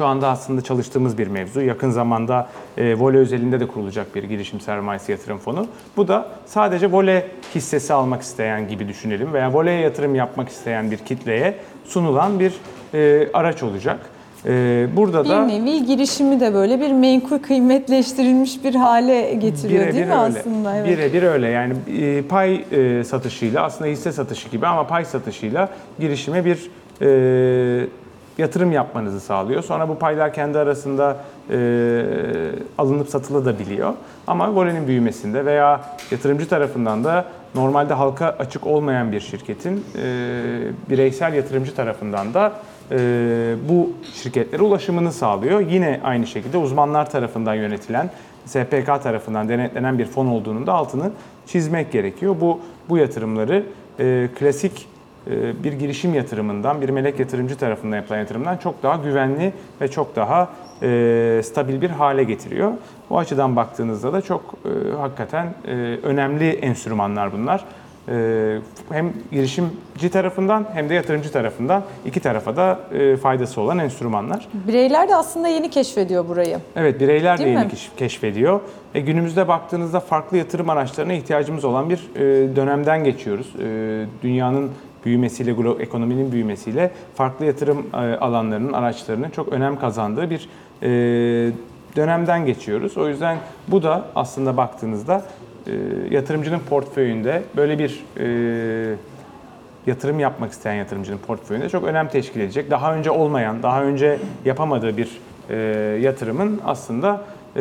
şu 0.00 0.06
anda 0.06 0.28
aslında 0.28 0.60
çalıştığımız 0.60 1.18
bir 1.18 1.26
mevzu. 1.26 1.60
Yakın 1.60 1.90
zamanda 1.90 2.48
e, 2.76 2.94
Vole 2.98 3.18
özelinde 3.18 3.60
de 3.60 3.66
kurulacak 3.66 4.14
bir 4.14 4.24
girişim 4.24 4.60
sermayesi 4.60 5.12
yatırım 5.12 5.38
fonu. 5.38 5.66
Bu 5.96 6.08
da 6.08 6.28
sadece 6.46 6.92
Vole 6.92 7.28
hissesi 7.54 7.94
almak 7.94 8.22
isteyen 8.22 8.68
gibi 8.68 8.88
düşünelim 8.88 9.32
veya 9.32 9.52
Vole'ye 9.52 9.80
yatırım 9.80 10.14
yapmak 10.14 10.48
isteyen 10.48 10.90
bir 10.90 10.96
kitleye 10.96 11.54
sunulan 11.84 12.40
bir 12.40 12.52
e, 12.94 13.28
araç 13.32 13.62
olacak. 13.62 14.00
E, 14.46 14.86
burada 14.96 15.24
Bir 15.24 15.28
da 15.28 15.44
nevi 15.44 15.86
girişimi 15.86 16.40
de 16.40 16.54
böyle 16.54 16.80
bir 16.80 16.92
menkul 16.92 17.38
kıymetleştirilmiş 17.38 18.64
bir 18.64 18.74
hale 18.74 19.34
getiriyor 19.34 19.84
değil 19.84 19.94
mi 19.94 20.00
öyle. 20.00 20.14
aslında? 20.14 20.76
Evet. 20.76 20.88
Birebir 20.98 21.22
öyle 21.22 21.48
yani 21.48 21.74
e, 22.00 22.22
pay 22.22 22.64
e, 22.72 23.04
satışıyla 23.04 23.62
aslında 23.62 23.90
hisse 23.90 24.12
satışı 24.12 24.48
gibi 24.48 24.66
ama 24.66 24.86
pay 24.86 25.04
satışıyla 25.04 25.68
girişime 25.98 26.44
bir 26.44 26.70
e, 27.02 27.86
yatırım 28.38 28.72
yapmanızı 28.72 29.20
sağlıyor. 29.20 29.62
Sonra 29.62 29.88
bu 29.88 29.98
paylar 29.98 30.32
kendi 30.34 30.58
arasında 30.58 31.16
e, 31.50 31.56
alınıp 32.78 33.08
satılabiliyor. 33.08 33.94
Ama 34.26 34.54
volenin 34.54 34.86
büyümesinde 34.86 35.44
veya 35.44 35.80
yatırımcı 36.10 36.48
tarafından 36.48 37.04
da 37.04 37.24
normalde 37.54 37.94
halka 37.94 38.26
açık 38.38 38.66
olmayan 38.66 39.12
bir 39.12 39.20
şirketin 39.20 39.84
e, 39.96 40.04
bireysel 40.90 41.34
yatırımcı 41.34 41.74
tarafından 41.74 42.34
da 42.34 42.52
e, 42.90 42.96
bu 43.68 43.90
şirketlere 44.14 44.62
ulaşımını 44.62 45.12
sağlıyor. 45.12 45.60
Yine 45.60 46.00
aynı 46.04 46.26
şekilde 46.26 46.58
uzmanlar 46.58 47.10
tarafından 47.10 47.54
yönetilen, 47.54 48.10
SPK 48.46 48.86
tarafından 49.02 49.48
denetlenen 49.48 49.98
bir 49.98 50.06
fon 50.06 50.26
olduğunun 50.26 50.66
da 50.66 50.72
altını 50.72 51.10
çizmek 51.46 51.92
gerekiyor. 51.92 52.36
Bu 52.40 52.60
bu 52.88 52.98
yatırımları 52.98 53.64
e, 54.00 54.28
klasik 54.38 54.88
bir 55.64 55.72
girişim 55.72 56.14
yatırımından, 56.14 56.80
bir 56.80 56.88
melek 56.88 57.20
yatırımcı 57.20 57.56
tarafından 57.56 57.96
yapılan 57.96 58.18
yatırımdan 58.18 58.56
çok 58.56 58.82
daha 58.82 58.96
güvenli 58.96 59.52
ve 59.80 59.88
çok 59.88 60.16
daha 60.16 60.48
e, 60.82 61.40
stabil 61.44 61.80
bir 61.80 61.90
hale 61.90 62.24
getiriyor. 62.24 62.72
Bu 63.10 63.18
açıdan 63.18 63.56
baktığınızda 63.56 64.12
da 64.12 64.20
çok 64.20 64.54
e, 64.64 64.96
hakikaten 64.96 65.46
e, 65.66 65.72
önemli 66.02 66.48
enstrümanlar 66.50 67.32
bunlar. 67.32 67.64
E, 68.08 68.58
hem 68.90 69.12
girişimci 69.32 70.10
tarafından 70.12 70.66
hem 70.74 70.88
de 70.88 70.94
yatırımcı 70.94 71.32
tarafından 71.32 71.82
iki 72.06 72.20
tarafa 72.20 72.56
da 72.56 72.80
e, 72.92 73.16
faydası 73.16 73.60
olan 73.60 73.78
enstrümanlar. 73.78 74.48
Bireyler 74.68 75.08
de 75.08 75.16
aslında 75.16 75.48
yeni 75.48 75.70
keşfediyor 75.70 76.28
burayı. 76.28 76.58
Evet 76.76 77.00
bireyler 77.00 77.38
de 77.38 77.44
Değil 77.44 77.56
yeni 77.56 77.64
mi? 77.64 77.70
keş- 77.70 77.90
keşfediyor. 77.96 78.60
E, 78.94 79.00
günümüzde 79.00 79.48
baktığınızda 79.48 80.00
farklı 80.00 80.36
yatırım 80.36 80.70
araçlarına 80.70 81.12
ihtiyacımız 81.12 81.64
olan 81.64 81.90
bir 81.90 82.10
e, 82.16 82.56
dönemden 82.56 83.04
geçiyoruz. 83.04 83.46
E, 83.62 84.04
dünyanın 84.22 84.70
büyümesiyle, 85.04 85.54
ekonominin 85.82 86.32
büyümesiyle 86.32 86.90
farklı 87.14 87.44
yatırım 87.44 87.86
e, 87.94 87.96
alanlarının, 87.96 88.72
araçlarının 88.72 89.30
çok 89.30 89.48
önem 89.48 89.78
kazandığı 89.78 90.30
bir 90.30 90.48
e, 90.82 90.88
dönemden 91.96 92.46
geçiyoruz. 92.46 92.96
O 92.96 93.08
yüzden 93.08 93.38
bu 93.68 93.82
da 93.82 94.04
aslında 94.14 94.56
baktığınızda 94.56 95.24
e, 95.66 95.72
yatırımcının 96.10 96.58
portföyünde 96.58 97.42
böyle 97.56 97.78
bir 97.78 98.04
yatırım 99.86 100.20
yapmak 100.20 100.52
isteyen 100.52 100.74
yatırımcının 100.74 101.18
portföyünde 101.18 101.68
çok 101.68 101.84
önem 101.84 102.08
teşkil 102.08 102.40
edecek. 102.40 102.70
Daha 102.70 102.94
önce 102.94 103.10
olmayan, 103.10 103.62
daha 103.62 103.82
önce 103.82 104.18
yapamadığı 104.44 104.96
bir 104.96 105.20
yatırımın 106.00 106.60
aslında 106.66 107.24
e, 107.56 107.60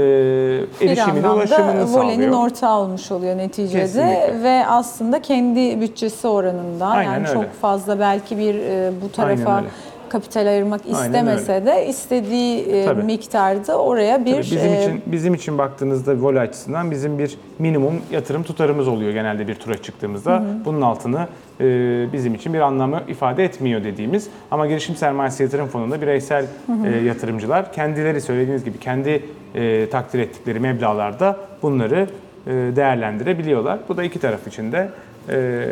Bir 0.81 0.87
erişimine, 0.87 1.01
anlamda 1.27 1.33
ulaşımını 1.35 1.83
volenin 1.93 2.13
sağlıyor. 2.31 2.45
ortağı 2.45 2.79
olmuş 2.79 3.11
oluyor 3.11 3.37
neticede 3.37 3.81
Kesinlikle. 3.81 4.43
ve 4.43 4.65
aslında 4.67 5.21
kendi 5.21 5.81
bütçesi 5.81 6.27
oranında 6.27 6.87
Aynen 6.87 7.11
yani 7.11 7.27
öyle. 7.29 7.33
çok 7.33 7.53
fazla 7.61 7.99
belki 7.99 8.37
bir 8.37 8.55
e, 8.55 8.91
bu 9.03 9.11
tarafa 9.11 9.63
kapital 10.09 10.47
ayırmak 10.47 10.81
istemese 10.85 11.65
de 11.65 11.87
istediği 11.87 12.59
e, 12.61 12.93
miktarda 12.93 13.77
oraya 13.81 14.25
bir 14.25 14.31
Tabii 14.31 14.41
bizim 14.41 14.73
e, 14.73 14.83
için 14.83 15.01
bizim 15.05 15.33
için 15.33 15.57
baktığınızda 15.57 16.21
voley 16.21 16.39
açısından 16.41 16.91
bizim 16.91 17.19
bir 17.19 17.37
minimum 17.59 17.93
yatırım 18.11 18.43
tutarımız 18.43 18.87
oluyor 18.87 19.11
genelde 19.13 19.47
bir 19.47 19.55
tura 19.55 19.77
çıktığımızda. 19.81 20.43
Bunun 20.65 20.81
altını 20.81 21.27
e, 21.61 21.65
bizim 22.13 22.33
için 22.35 22.53
bir 22.53 22.59
anlamı 22.59 23.01
ifade 23.07 23.43
etmiyor 23.45 23.83
dediğimiz 23.83 24.27
ama 24.51 24.67
girişim 24.67 24.95
sermayesi 24.95 25.43
yatırım 25.43 25.67
fonunda 25.67 26.01
bireysel 26.01 26.45
e, 26.85 26.89
yatırımcılar 27.05 27.73
kendileri 27.73 28.21
söylediğiniz 28.21 28.63
gibi 28.65 28.79
kendi 28.79 29.23
e, 29.55 29.89
takdir 29.89 30.19
ettikleri 30.19 30.59
meblağlarda 30.59 31.37
bunları 31.61 32.07
e, 32.47 32.51
değerlendirebiliyorlar. 32.51 33.79
Bu 33.89 33.97
da 33.97 34.03
iki 34.03 34.19
taraf 34.19 34.47
için 34.47 34.71
de 34.71 34.89
e, 35.29 35.65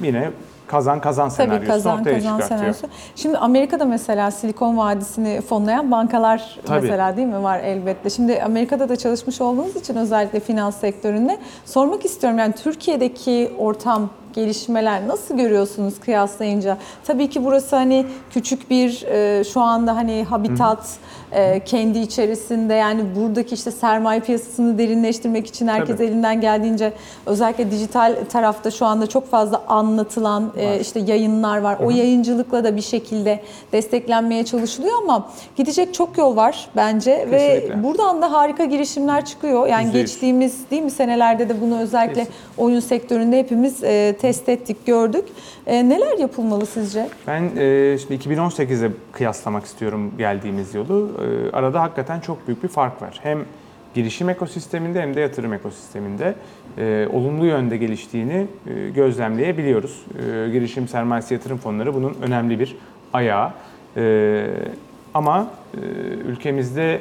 yine 0.00 0.30
kazan 0.66 1.00
kazan 1.00 1.28
Tabii 1.28 1.36
senaryosunu 1.36 1.68
kazan 1.68 2.00
ortaya 2.00 2.14
kazan 2.14 2.30
çıkartıyor. 2.30 2.48
senaryosu. 2.58 2.86
Şimdi 3.16 3.38
Amerika'da 3.38 3.84
mesela 3.84 4.30
Silikon 4.30 4.76
Vadisi'ni 4.76 5.40
fonlayan 5.40 5.90
bankalar 5.90 6.58
Tabii. 6.66 6.82
mesela 6.82 7.16
değil 7.16 7.28
mi 7.28 7.42
var 7.42 7.60
elbette. 7.60 8.10
Şimdi 8.10 8.42
Amerika'da 8.42 8.88
da 8.88 8.96
çalışmış 8.96 9.40
olduğunuz 9.40 9.76
için 9.76 9.96
özellikle 9.96 10.40
finans 10.40 10.76
sektöründe 10.80 11.38
sormak 11.64 12.04
istiyorum 12.04 12.38
yani 12.38 12.52
Türkiye'deki 12.52 13.52
ortam 13.58 14.10
gelişmeler 14.34 15.08
nasıl 15.08 15.36
görüyorsunuz 15.36 16.00
kıyaslayınca? 16.00 16.76
Tabii 17.04 17.30
ki 17.30 17.44
burası 17.44 17.76
hani 17.76 18.06
küçük 18.30 18.70
bir 18.70 19.02
e, 19.02 19.44
şu 19.44 19.60
anda 19.60 19.96
hani 19.96 20.24
habitat 20.24 20.86
e, 21.32 21.60
kendi 21.64 21.98
içerisinde 21.98 22.74
yani 22.74 23.02
buradaki 23.16 23.54
işte 23.54 23.70
sermaye 23.70 24.20
piyasasını 24.20 24.78
derinleştirmek 24.78 25.46
için 25.46 25.68
herkes 25.68 25.96
Tabii. 25.96 26.06
elinden 26.06 26.40
geldiğince 26.40 26.92
özellikle 27.26 27.70
dijital 27.70 28.16
tarafta 28.32 28.70
şu 28.70 28.86
anda 28.86 29.06
çok 29.06 29.30
fazla 29.30 29.62
anlatılan 29.68 30.52
e, 30.56 30.80
işte 30.80 31.00
yayınlar 31.00 31.58
var. 31.58 31.76
O 31.84 31.90
yayıncılıkla 31.90 32.64
da 32.64 32.76
bir 32.76 32.82
şekilde 32.82 33.40
desteklenmeye 33.72 34.44
çalışılıyor 34.44 34.94
ama 35.02 35.28
gidecek 35.56 35.94
çok 35.94 36.18
yol 36.18 36.36
var 36.36 36.68
bence 36.76 37.26
ve 37.30 37.38
Kesinlikle. 37.54 37.82
buradan 37.84 38.22
da 38.22 38.32
harika 38.32 38.64
girişimler 38.64 39.24
çıkıyor. 39.24 39.66
Yani 39.66 39.84
Yüzde 39.84 39.98
yüz. 39.98 40.10
geçtiğimiz 40.10 40.56
değil 40.70 40.82
mi 40.82 40.90
senelerde 40.90 41.48
de 41.48 41.60
bunu 41.60 41.78
özellikle 41.80 42.20
Kesin. 42.20 42.34
oyun 42.58 42.80
sektöründe 42.80 43.38
hepimiz 43.38 43.84
e, 43.84 44.16
test 44.22 44.48
ettik, 44.48 44.86
gördük. 44.86 45.24
E, 45.66 45.88
neler 45.88 46.18
yapılmalı 46.18 46.66
sizce? 46.66 47.08
Ben 47.26 47.42
e, 47.42 47.98
şimdi 47.98 48.14
2018'e 48.14 48.90
kıyaslamak 49.12 49.64
istiyorum 49.64 50.12
geldiğimiz 50.18 50.74
yolu. 50.74 51.10
E, 51.52 51.56
arada 51.56 51.80
hakikaten 51.80 52.20
çok 52.20 52.46
büyük 52.46 52.62
bir 52.62 52.68
fark 52.68 53.02
var. 53.02 53.20
Hem 53.22 53.44
girişim 53.94 54.28
ekosisteminde 54.28 55.02
hem 55.02 55.14
de 55.14 55.20
yatırım 55.20 55.52
ekosisteminde 55.52 56.34
e, 56.78 57.08
olumlu 57.12 57.46
yönde 57.46 57.76
geliştiğini 57.76 58.46
e, 58.66 58.90
gözlemleyebiliyoruz. 58.90 60.02
E, 60.18 60.50
girişim 60.52 60.88
sermayesi 60.88 61.34
yatırım 61.34 61.58
fonları 61.58 61.94
bunun 61.94 62.16
önemli 62.22 62.60
bir 62.60 62.76
ayağı. 63.12 63.50
E, 63.96 64.46
ama 65.14 65.50
e, 65.74 65.78
ülkemizde 66.28 67.00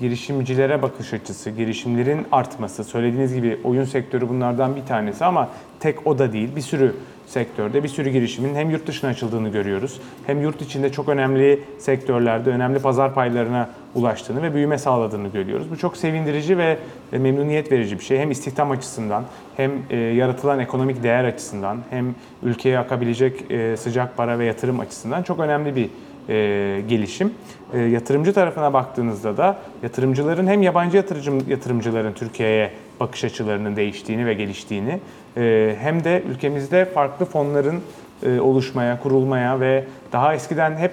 girişimcilere 0.00 0.82
bakış 0.82 1.12
açısı, 1.12 1.50
girişimlerin 1.50 2.26
artması, 2.32 2.84
söylediğiniz 2.84 3.34
gibi 3.34 3.58
oyun 3.64 3.84
sektörü 3.84 4.28
bunlardan 4.28 4.76
bir 4.76 4.86
tanesi 4.86 5.24
ama 5.24 5.48
tek 5.80 6.06
o 6.06 6.18
da 6.18 6.32
değil. 6.32 6.56
Bir 6.56 6.60
sürü 6.60 6.94
sektörde 7.26 7.82
bir 7.82 7.88
sürü 7.88 8.10
girişimin 8.10 8.54
hem 8.54 8.70
yurt 8.70 8.86
dışına 8.86 9.10
açıldığını 9.10 9.48
görüyoruz. 9.48 10.00
Hem 10.26 10.42
yurt 10.42 10.62
içinde 10.62 10.92
çok 10.92 11.08
önemli 11.08 11.60
sektörlerde 11.78 12.50
önemli 12.50 12.78
pazar 12.78 13.14
paylarına 13.14 13.70
ulaştığını 13.94 14.42
ve 14.42 14.54
büyüme 14.54 14.78
sağladığını 14.78 15.28
görüyoruz. 15.28 15.70
Bu 15.70 15.78
çok 15.78 15.96
sevindirici 15.96 16.58
ve 16.58 16.78
memnuniyet 17.12 17.72
verici 17.72 17.98
bir 17.98 18.04
şey. 18.04 18.18
Hem 18.18 18.30
istihdam 18.30 18.70
açısından 18.70 19.24
hem 19.56 19.72
e, 19.90 19.96
yaratılan 19.96 20.58
ekonomik 20.58 21.02
değer 21.02 21.24
açısından 21.24 21.78
hem 21.90 22.14
ülkeye 22.42 22.78
akabilecek 22.78 23.50
e, 23.50 23.76
sıcak 23.76 24.16
para 24.16 24.38
ve 24.38 24.44
yatırım 24.44 24.80
açısından 24.80 25.22
çok 25.22 25.40
önemli 25.40 25.76
bir 25.76 25.90
e, 26.28 26.82
gelişim. 26.88 27.34
E, 27.72 27.78
yatırımcı 27.78 28.32
tarafına 28.32 28.72
baktığınızda 28.72 29.36
da 29.36 29.58
yatırımcıların 29.82 30.46
hem 30.46 30.62
yabancı 30.62 30.96
yatırım, 30.96 31.48
yatırımcıların 31.48 32.12
Türkiye'ye 32.12 32.70
bakış 33.00 33.24
açılarının 33.24 33.76
değiştiğini 33.76 34.26
ve 34.26 34.34
geliştiğini 34.34 35.00
e, 35.36 35.76
hem 35.80 36.04
de 36.04 36.22
ülkemizde 36.30 36.84
farklı 36.84 37.26
fonların 37.26 37.80
e, 38.26 38.40
oluşmaya, 38.40 39.00
kurulmaya 39.00 39.60
ve 39.60 39.84
daha 40.12 40.34
eskiden 40.34 40.76
hep 40.76 40.92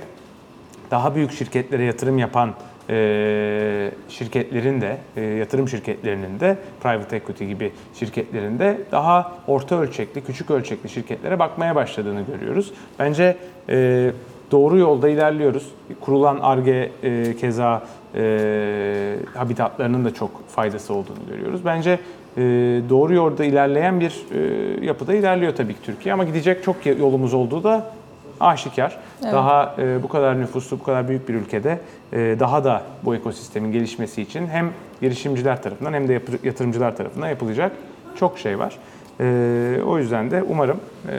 daha 0.92 1.16
büyük 1.16 1.32
şirketlere 1.32 1.84
yatırım 1.84 2.18
yapan 2.18 2.54
e, 2.90 3.92
şirketlerin 4.10 4.82
de, 4.82 4.98
e, 5.16 5.22
yatırım 5.22 5.70
şirketlerinin 5.70 6.40
de, 6.40 6.58
private 6.84 7.16
equity 7.16 7.46
gibi 7.46 7.72
şirketlerin 8.00 8.60
de 8.60 8.78
daha 8.92 9.34
orta 9.48 9.80
ölçekli, 9.80 10.24
küçük 10.24 10.52
ölçekli 10.52 10.90
şirketlere 10.90 11.40
bakmaya 11.40 11.76
başladığını 11.76 12.22
görüyoruz. 12.22 12.74
Bence 13.00 13.38
e, 13.70 14.12
doğru 14.52 14.78
yolda 14.78 15.10
ilerliyoruz. 15.10 15.72
Kurulan 16.02 16.40
ARGE 16.42 16.92
e, 17.04 17.36
keza 17.38 17.84
e, 18.16 19.16
habitatlarının 19.36 20.06
da 20.06 20.14
çok 20.14 20.48
faydası 20.50 20.94
olduğunu 20.94 21.28
görüyoruz. 21.30 21.66
Bence 21.66 22.00
e, 22.38 22.42
doğru 22.90 23.14
yolda 23.14 23.46
ilerleyen 23.46 24.00
bir 24.00 24.26
e, 24.32 24.86
yapıda 24.86 25.14
ilerliyor 25.14 25.56
tabii 25.56 25.74
ki 25.74 25.80
Türkiye 25.84 26.14
ama 26.14 26.24
gidecek 26.24 26.64
çok 26.64 26.86
yolumuz 26.86 27.34
olduğu 27.34 27.64
da 27.64 27.92
aşikar. 28.40 28.98
Evet. 29.24 29.34
Daha 29.34 29.76
e, 29.80 30.04
bu 30.04 30.08
kadar 30.08 30.40
nüfuslu, 30.40 30.80
bu 30.80 30.84
kadar 30.84 31.08
büyük 31.08 31.30
bir 31.30 31.34
ülkede 31.34 31.80
e, 32.14 32.18
daha 32.40 32.64
da 32.64 32.82
bu 33.06 33.16
ekosistemin 33.16 33.72
gelişmesi 33.72 34.22
için 34.22 34.48
hem 34.48 34.72
girişimciler 35.02 35.62
tarafından 35.64 35.94
hem 35.94 36.08
de 36.08 36.22
yatırımcılar 36.44 36.98
tarafından 36.98 37.30
yapılacak 37.30 37.72
çok 38.16 38.40
şey 38.40 38.60
var. 38.60 38.78
E, 39.20 39.80
o 39.86 39.98
yüzden 39.98 40.32
de 40.32 40.44
umarım 40.44 40.80
e, 41.10 41.16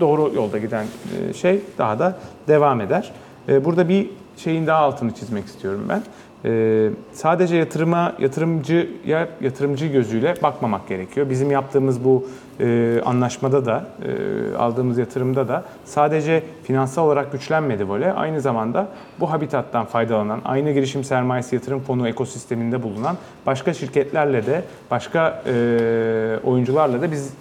doğru 0.00 0.32
yolda 0.34 0.58
giden 0.58 0.86
e, 1.30 1.32
şey 1.32 1.60
daha 1.78 1.98
da 1.98 2.16
devam 2.48 2.80
eder. 2.80 3.12
E, 3.48 3.64
burada 3.64 3.88
bir 3.88 4.10
şeyin 4.36 4.66
daha 4.66 4.78
altını 4.78 5.14
çizmek 5.14 5.46
istiyorum 5.46 5.84
ben. 5.88 6.02
Ee, 6.44 6.90
sadece 7.12 7.56
yatırıma, 7.56 8.12
yatırımcıya, 8.18 9.28
yatırımcı 9.40 9.86
gözüyle 9.86 10.34
bakmamak 10.42 10.88
gerekiyor. 10.88 11.30
Bizim 11.30 11.50
yaptığımız 11.50 12.04
bu 12.04 12.26
e, 12.60 13.00
anlaşmada 13.04 13.66
da, 13.66 13.86
e, 14.02 14.56
aldığımız 14.56 14.98
yatırımda 14.98 15.48
da 15.48 15.64
sadece 15.84 16.42
finansal 16.64 17.06
olarak 17.06 17.32
güçlenmedi 17.32 17.88
voley. 17.88 18.10
Aynı 18.16 18.40
zamanda 18.40 18.88
bu 19.20 19.30
habitattan 19.30 19.84
faydalanan, 19.84 20.40
aynı 20.44 20.72
girişim 20.72 21.04
sermayesi 21.04 21.54
yatırım 21.54 21.80
fonu 21.80 22.08
ekosisteminde 22.08 22.82
bulunan 22.82 23.16
başka 23.46 23.74
şirketlerle 23.74 24.46
de, 24.46 24.62
başka 24.90 25.42
e, 25.46 26.38
oyuncularla 26.44 27.02
da 27.02 27.12
biz 27.12 27.34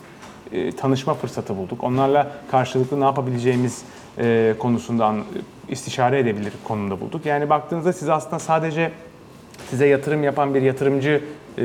e, 0.51 0.71
tanışma 0.71 1.13
fırsatı 1.13 1.57
bulduk. 1.57 1.83
Onlarla 1.83 2.27
karşılıklı 2.51 2.99
ne 2.99 3.05
yapabileceğimiz 3.05 3.83
e, 4.17 4.53
konusunda 4.59 5.05
an- 5.05 5.23
istişare 5.69 6.19
edebilir 6.19 6.53
konumda 6.63 6.99
bulduk. 7.01 7.25
Yani 7.25 7.49
baktığınızda 7.49 7.93
siz 7.93 8.09
aslında 8.09 8.39
sadece 8.39 8.91
size 9.69 9.87
yatırım 9.87 10.23
yapan 10.23 10.53
bir 10.55 10.61
yatırımcı 10.61 11.21
e, 11.57 11.63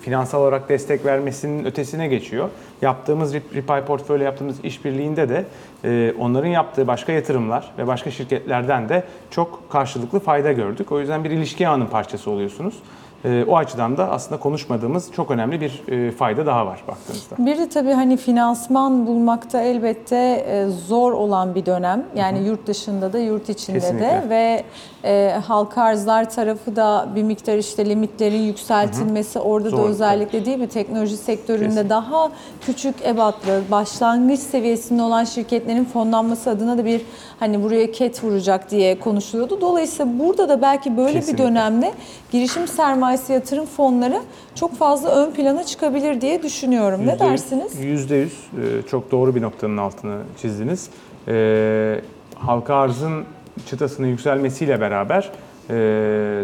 finansal 0.00 0.40
olarak 0.42 0.68
destek 0.68 1.04
vermesinin 1.04 1.64
ötesine 1.64 2.08
geçiyor. 2.08 2.48
Yaptığımız 2.82 3.34
Ripay 3.34 3.84
portföyle 3.84 4.24
yaptığımız 4.24 4.64
işbirliğinde 4.64 5.28
de 5.28 5.44
e, 5.84 6.14
onların 6.18 6.48
yaptığı 6.48 6.86
başka 6.86 7.12
yatırımlar 7.12 7.70
ve 7.78 7.86
başka 7.86 8.10
şirketlerden 8.10 8.88
de 8.88 9.04
çok 9.30 9.70
karşılıklı 9.70 10.20
fayda 10.20 10.52
gördük. 10.52 10.92
O 10.92 11.00
yüzden 11.00 11.24
bir 11.24 11.30
ilişki 11.30 11.68
ağının 11.68 11.86
parçası 11.86 12.30
oluyorsunuz. 12.30 12.74
E, 13.24 13.44
o 13.48 13.56
açıdan 13.56 13.96
da 13.96 14.10
aslında 14.10 14.40
konuşmadığımız 14.40 15.12
çok 15.12 15.30
önemli 15.30 15.60
bir 15.60 15.82
e, 15.88 16.10
fayda 16.10 16.46
daha 16.46 16.66
var 16.66 16.84
baktığınızda. 16.88 17.34
Bir 17.38 17.58
de 17.58 17.68
tabii 17.68 17.92
hani 17.92 18.16
finansman 18.16 19.06
bulmakta 19.06 19.62
elbette 19.62 20.16
e, 20.48 20.66
zor 20.86 21.12
olan 21.12 21.54
bir 21.54 21.66
dönem. 21.66 22.04
Yani 22.16 22.46
yurt 22.46 22.66
dışında 22.66 23.12
da 23.12 23.18
yurt 23.18 23.48
içinde 23.48 23.76
de 23.76 23.80
Kesinlikle. 23.80 24.22
ve 24.28 24.64
e, 25.04 25.40
halka 25.46 25.82
arzlar 25.82 26.30
tarafı 26.30 26.76
da 26.76 27.08
bir 27.14 27.22
miktar 27.22 27.56
işte 27.56 27.86
limitlerin 27.86 28.42
yükseltilmesi 28.42 29.38
orada 29.38 29.70
Zor, 29.70 29.78
da 29.78 29.82
tabii. 29.82 29.90
özellikle 29.92 30.44
değil 30.44 30.58
mi 30.58 30.68
teknoloji 30.68 31.16
sektöründe 31.16 31.64
Kesinlikle. 31.64 31.90
daha 31.90 32.30
küçük 32.60 33.06
ebatlı 33.06 33.60
başlangıç 33.70 34.40
seviyesinde 34.40 35.02
olan 35.02 35.24
şirketlerin 35.24 35.84
fonlanması 35.84 36.50
adına 36.50 36.78
da 36.78 36.84
bir 36.84 37.02
hani 37.40 37.62
buraya 37.62 37.92
ket 37.92 38.24
vuracak 38.24 38.70
diye 38.70 38.98
konuşuluyordu. 38.98 39.60
Dolayısıyla 39.60 40.18
burada 40.18 40.48
da 40.48 40.62
belki 40.62 40.96
böyle 40.96 41.12
Kesinlikle. 41.12 41.44
bir 41.44 41.48
dönemde 41.50 41.92
girişim 42.32 42.68
sermayesi 42.68 43.32
yatırım 43.32 43.66
fonları 43.66 44.22
çok 44.54 44.76
fazla 44.76 45.08
ön 45.10 45.30
plana 45.30 45.64
çıkabilir 45.64 46.20
diye 46.20 46.42
düşünüyorum. 46.42 47.00
Ne 47.06 47.12
Yüzde 47.12 47.24
yüz- 47.24 47.32
dersiniz? 47.32 47.80
Yüzde 47.84 48.16
yüz 48.16 48.32
e, 48.32 48.88
çok 48.90 49.10
doğru 49.10 49.34
bir 49.34 49.42
noktanın 49.42 49.76
altını 49.76 50.18
çizdiniz. 50.42 50.88
E, 51.28 52.00
halka 52.34 52.74
arzın 52.74 53.24
çıtasının 53.66 54.06
yükselmesiyle 54.06 54.80
beraber 54.80 55.30
e, 55.70 55.74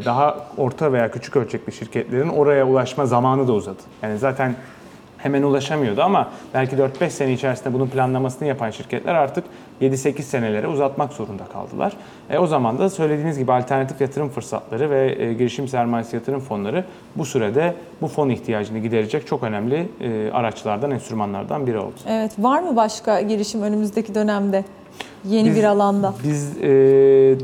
daha 0.04 0.36
orta 0.56 0.92
veya 0.92 1.10
küçük 1.10 1.36
ölçekli 1.36 1.72
şirketlerin 1.72 2.28
oraya 2.28 2.66
ulaşma 2.66 3.06
zamanı 3.06 3.48
da 3.48 3.52
uzadı. 3.52 3.78
Yani 4.02 4.18
zaten 4.18 4.54
hemen 5.24 5.42
ulaşamıyordu 5.42 6.02
ama 6.02 6.28
belki 6.54 6.76
4-5 6.76 7.10
sene 7.10 7.32
içerisinde 7.32 7.74
bunun 7.74 7.86
planlamasını 7.86 8.48
yapan 8.48 8.70
şirketler 8.70 9.14
artık 9.14 9.44
7-8 9.80 10.22
senelere 10.22 10.68
uzatmak 10.68 11.12
zorunda 11.12 11.44
kaldılar. 11.44 11.92
E, 12.30 12.38
o 12.38 12.46
zaman 12.46 12.78
da 12.78 12.90
söylediğiniz 12.90 13.38
gibi 13.38 13.52
alternatif 13.52 14.00
yatırım 14.00 14.28
fırsatları 14.28 14.90
ve 14.90 15.22
e, 15.22 15.32
girişim 15.32 15.68
sermayesi 15.68 16.16
yatırım 16.16 16.40
fonları 16.40 16.84
bu 17.16 17.24
sürede 17.24 17.74
bu 18.02 18.08
fon 18.08 18.28
ihtiyacını 18.28 18.78
giderecek 18.78 19.26
çok 19.26 19.42
önemli 19.42 19.88
e, 20.00 20.30
araçlardan, 20.32 20.90
enstrümanlardan 20.90 21.66
biri 21.66 21.78
oldu. 21.78 21.94
Evet, 22.08 22.32
var 22.38 22.60
mı 22.60 22.76
başka 22.76 23.20
girişim 23.20 23.62
önümüzdeki 23.62 24.14
dönemde? 24.14 24.64
Yeni 25.24 25.48
Biz- 25.48 25.56
bir 25.56 25.64
alanda. 25.64 26.14
Biz 26.24 26.58
e, 26.62 26.64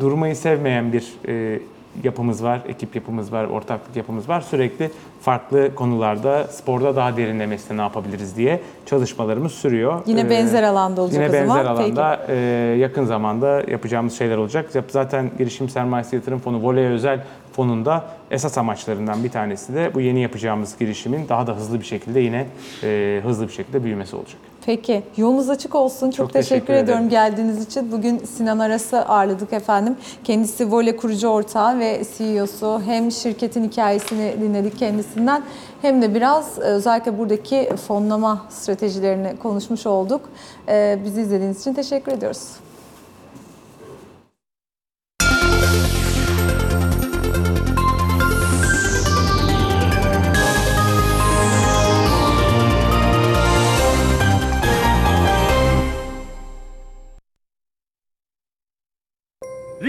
durmayı 0.01 0.37
sevmeyen 0.37 0.93
bir 0.93 1.13
e, 1.29 1.61
yapımız 2.05 2.45
var, 2.45 2.61
ekip 2.69 2.95
yapımız 2.97 3.33
var, 3.33 3.45
ortaklık 3.45 3.97
yapımız 3.97 4.29
var. 4.29 4.41
Sürekli 4.41 4.91
farklı 5.21 5.75
konularda, 5.75 6.45
sporda 6.45 6.97
daha 6.97 7.17
derinlemesine 7.17 7.77
ne 7.77 7.81
yapabiliriz 7.83 8.37
diye 8.37 8.61
çalışmalarımız 8.87 9.53
sürüyor. 9.53 10.03
Yine 10.07 10.21
E, 10.21 10.31
benzer 10.31 10.63
alanda 10.63 11.01
olacak 11.03 11.17
Yine 11.31 11.43
o 11.43 11.47
zaman. 11.47 11.59
benzer 11.59 11.71
alanda 11.71 12.21
e, 12.29 12.35
yakın 12.79 13.05
zamanda 13.05 13.63
yapacağımız 13.71 14.19
şeyler 14.19 14.37
olacak. 14.37 14.71
Zaten 14.89 15.31
girişim 15.39 15.69
sermayesi 15.69 16.17
yatırım 16.17 16.39
fonu, 16.39 16.63
voley 16.63 16.87
özel 16.87 17.21
fonunda 17.53 18.05
esas 18.31 18.59
amaçlarından 18.59 19.25
bir 19.25 19.31
tanesi 19.31 19.75
de 19.75 19.95
bu 19.95 20.01
yeni 20.01 20.21
yapacağımız 20.23 20.79
girişimin 20.79 21.29
daha 21.29 21.47
da 21.47 21.57
hızlı 21.57 21.81
bir 21.81 21.85
şekilde 21.85 22.21
yine 22.21 22.47
e, 22.83 23.21
hızlı 23.25 23.49
bir 23.49 23.53
şekilde 23.53 23.85
büyümesi 23.85 24.17
olacak. 24.17 24.37
Peki, 24.67 25.03
yolunuz 25.17 25.51
açık 25.51 25.75
olsun. 25.75 26.07
Çok, 26.11 26.17
Çok 26.17 26.33
teşekkür, 26.33 26.49
teşekkür 26.49 26.73
ederim. 26.73 26.85
ediyorum 26.85 27.09
geldiğiniz 27.09 27.67
için. 27.67 27.93
Bugün 27.93 28.19
Sinan 28.19 28.59
Aras'ı 28.59 29.03
ağırladık 29.07 29.53
efendim. 29.53 29.97
Kendisi 30.25 30.73
Vole 30.73 30.97
kurucu 30.97 31.29
ortağı 31.29 31.79
ve 31.79 32.03
CEO'su. 32.19 32.81
Hem 32.87 33.11
şirketin 33.13 33.65
hikayesini 33.65 34.35
dinledik 34.41 34.79
kendisinden 34.79 35.43
hem 35.83 36.03
de 36.03 36.15
biraz 36.15 36.59
e, 36.59 36.63
özellikle 36.63 37.19
buradaki 37.19 37.71
fonlama 37.87 38.47
stratejilerini 38.51 39.37
konuşmuş 39.43 39.87
olduk. 39.87 40.21
Ee, 40.69 40.99
Bizi 41.05 41.21
izlediğiniz 41.21 41.61
için 41.61 41.75
teşekkür 41.75 42.13
ediyoruz. 42.13 42.49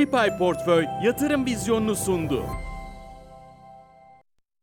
Ripay 0.02 0.38
Portföy 0.38 0.86
yatırım 1.04 1.46
vizyonunu 1.46 1.96
sundu. 1.96 2.46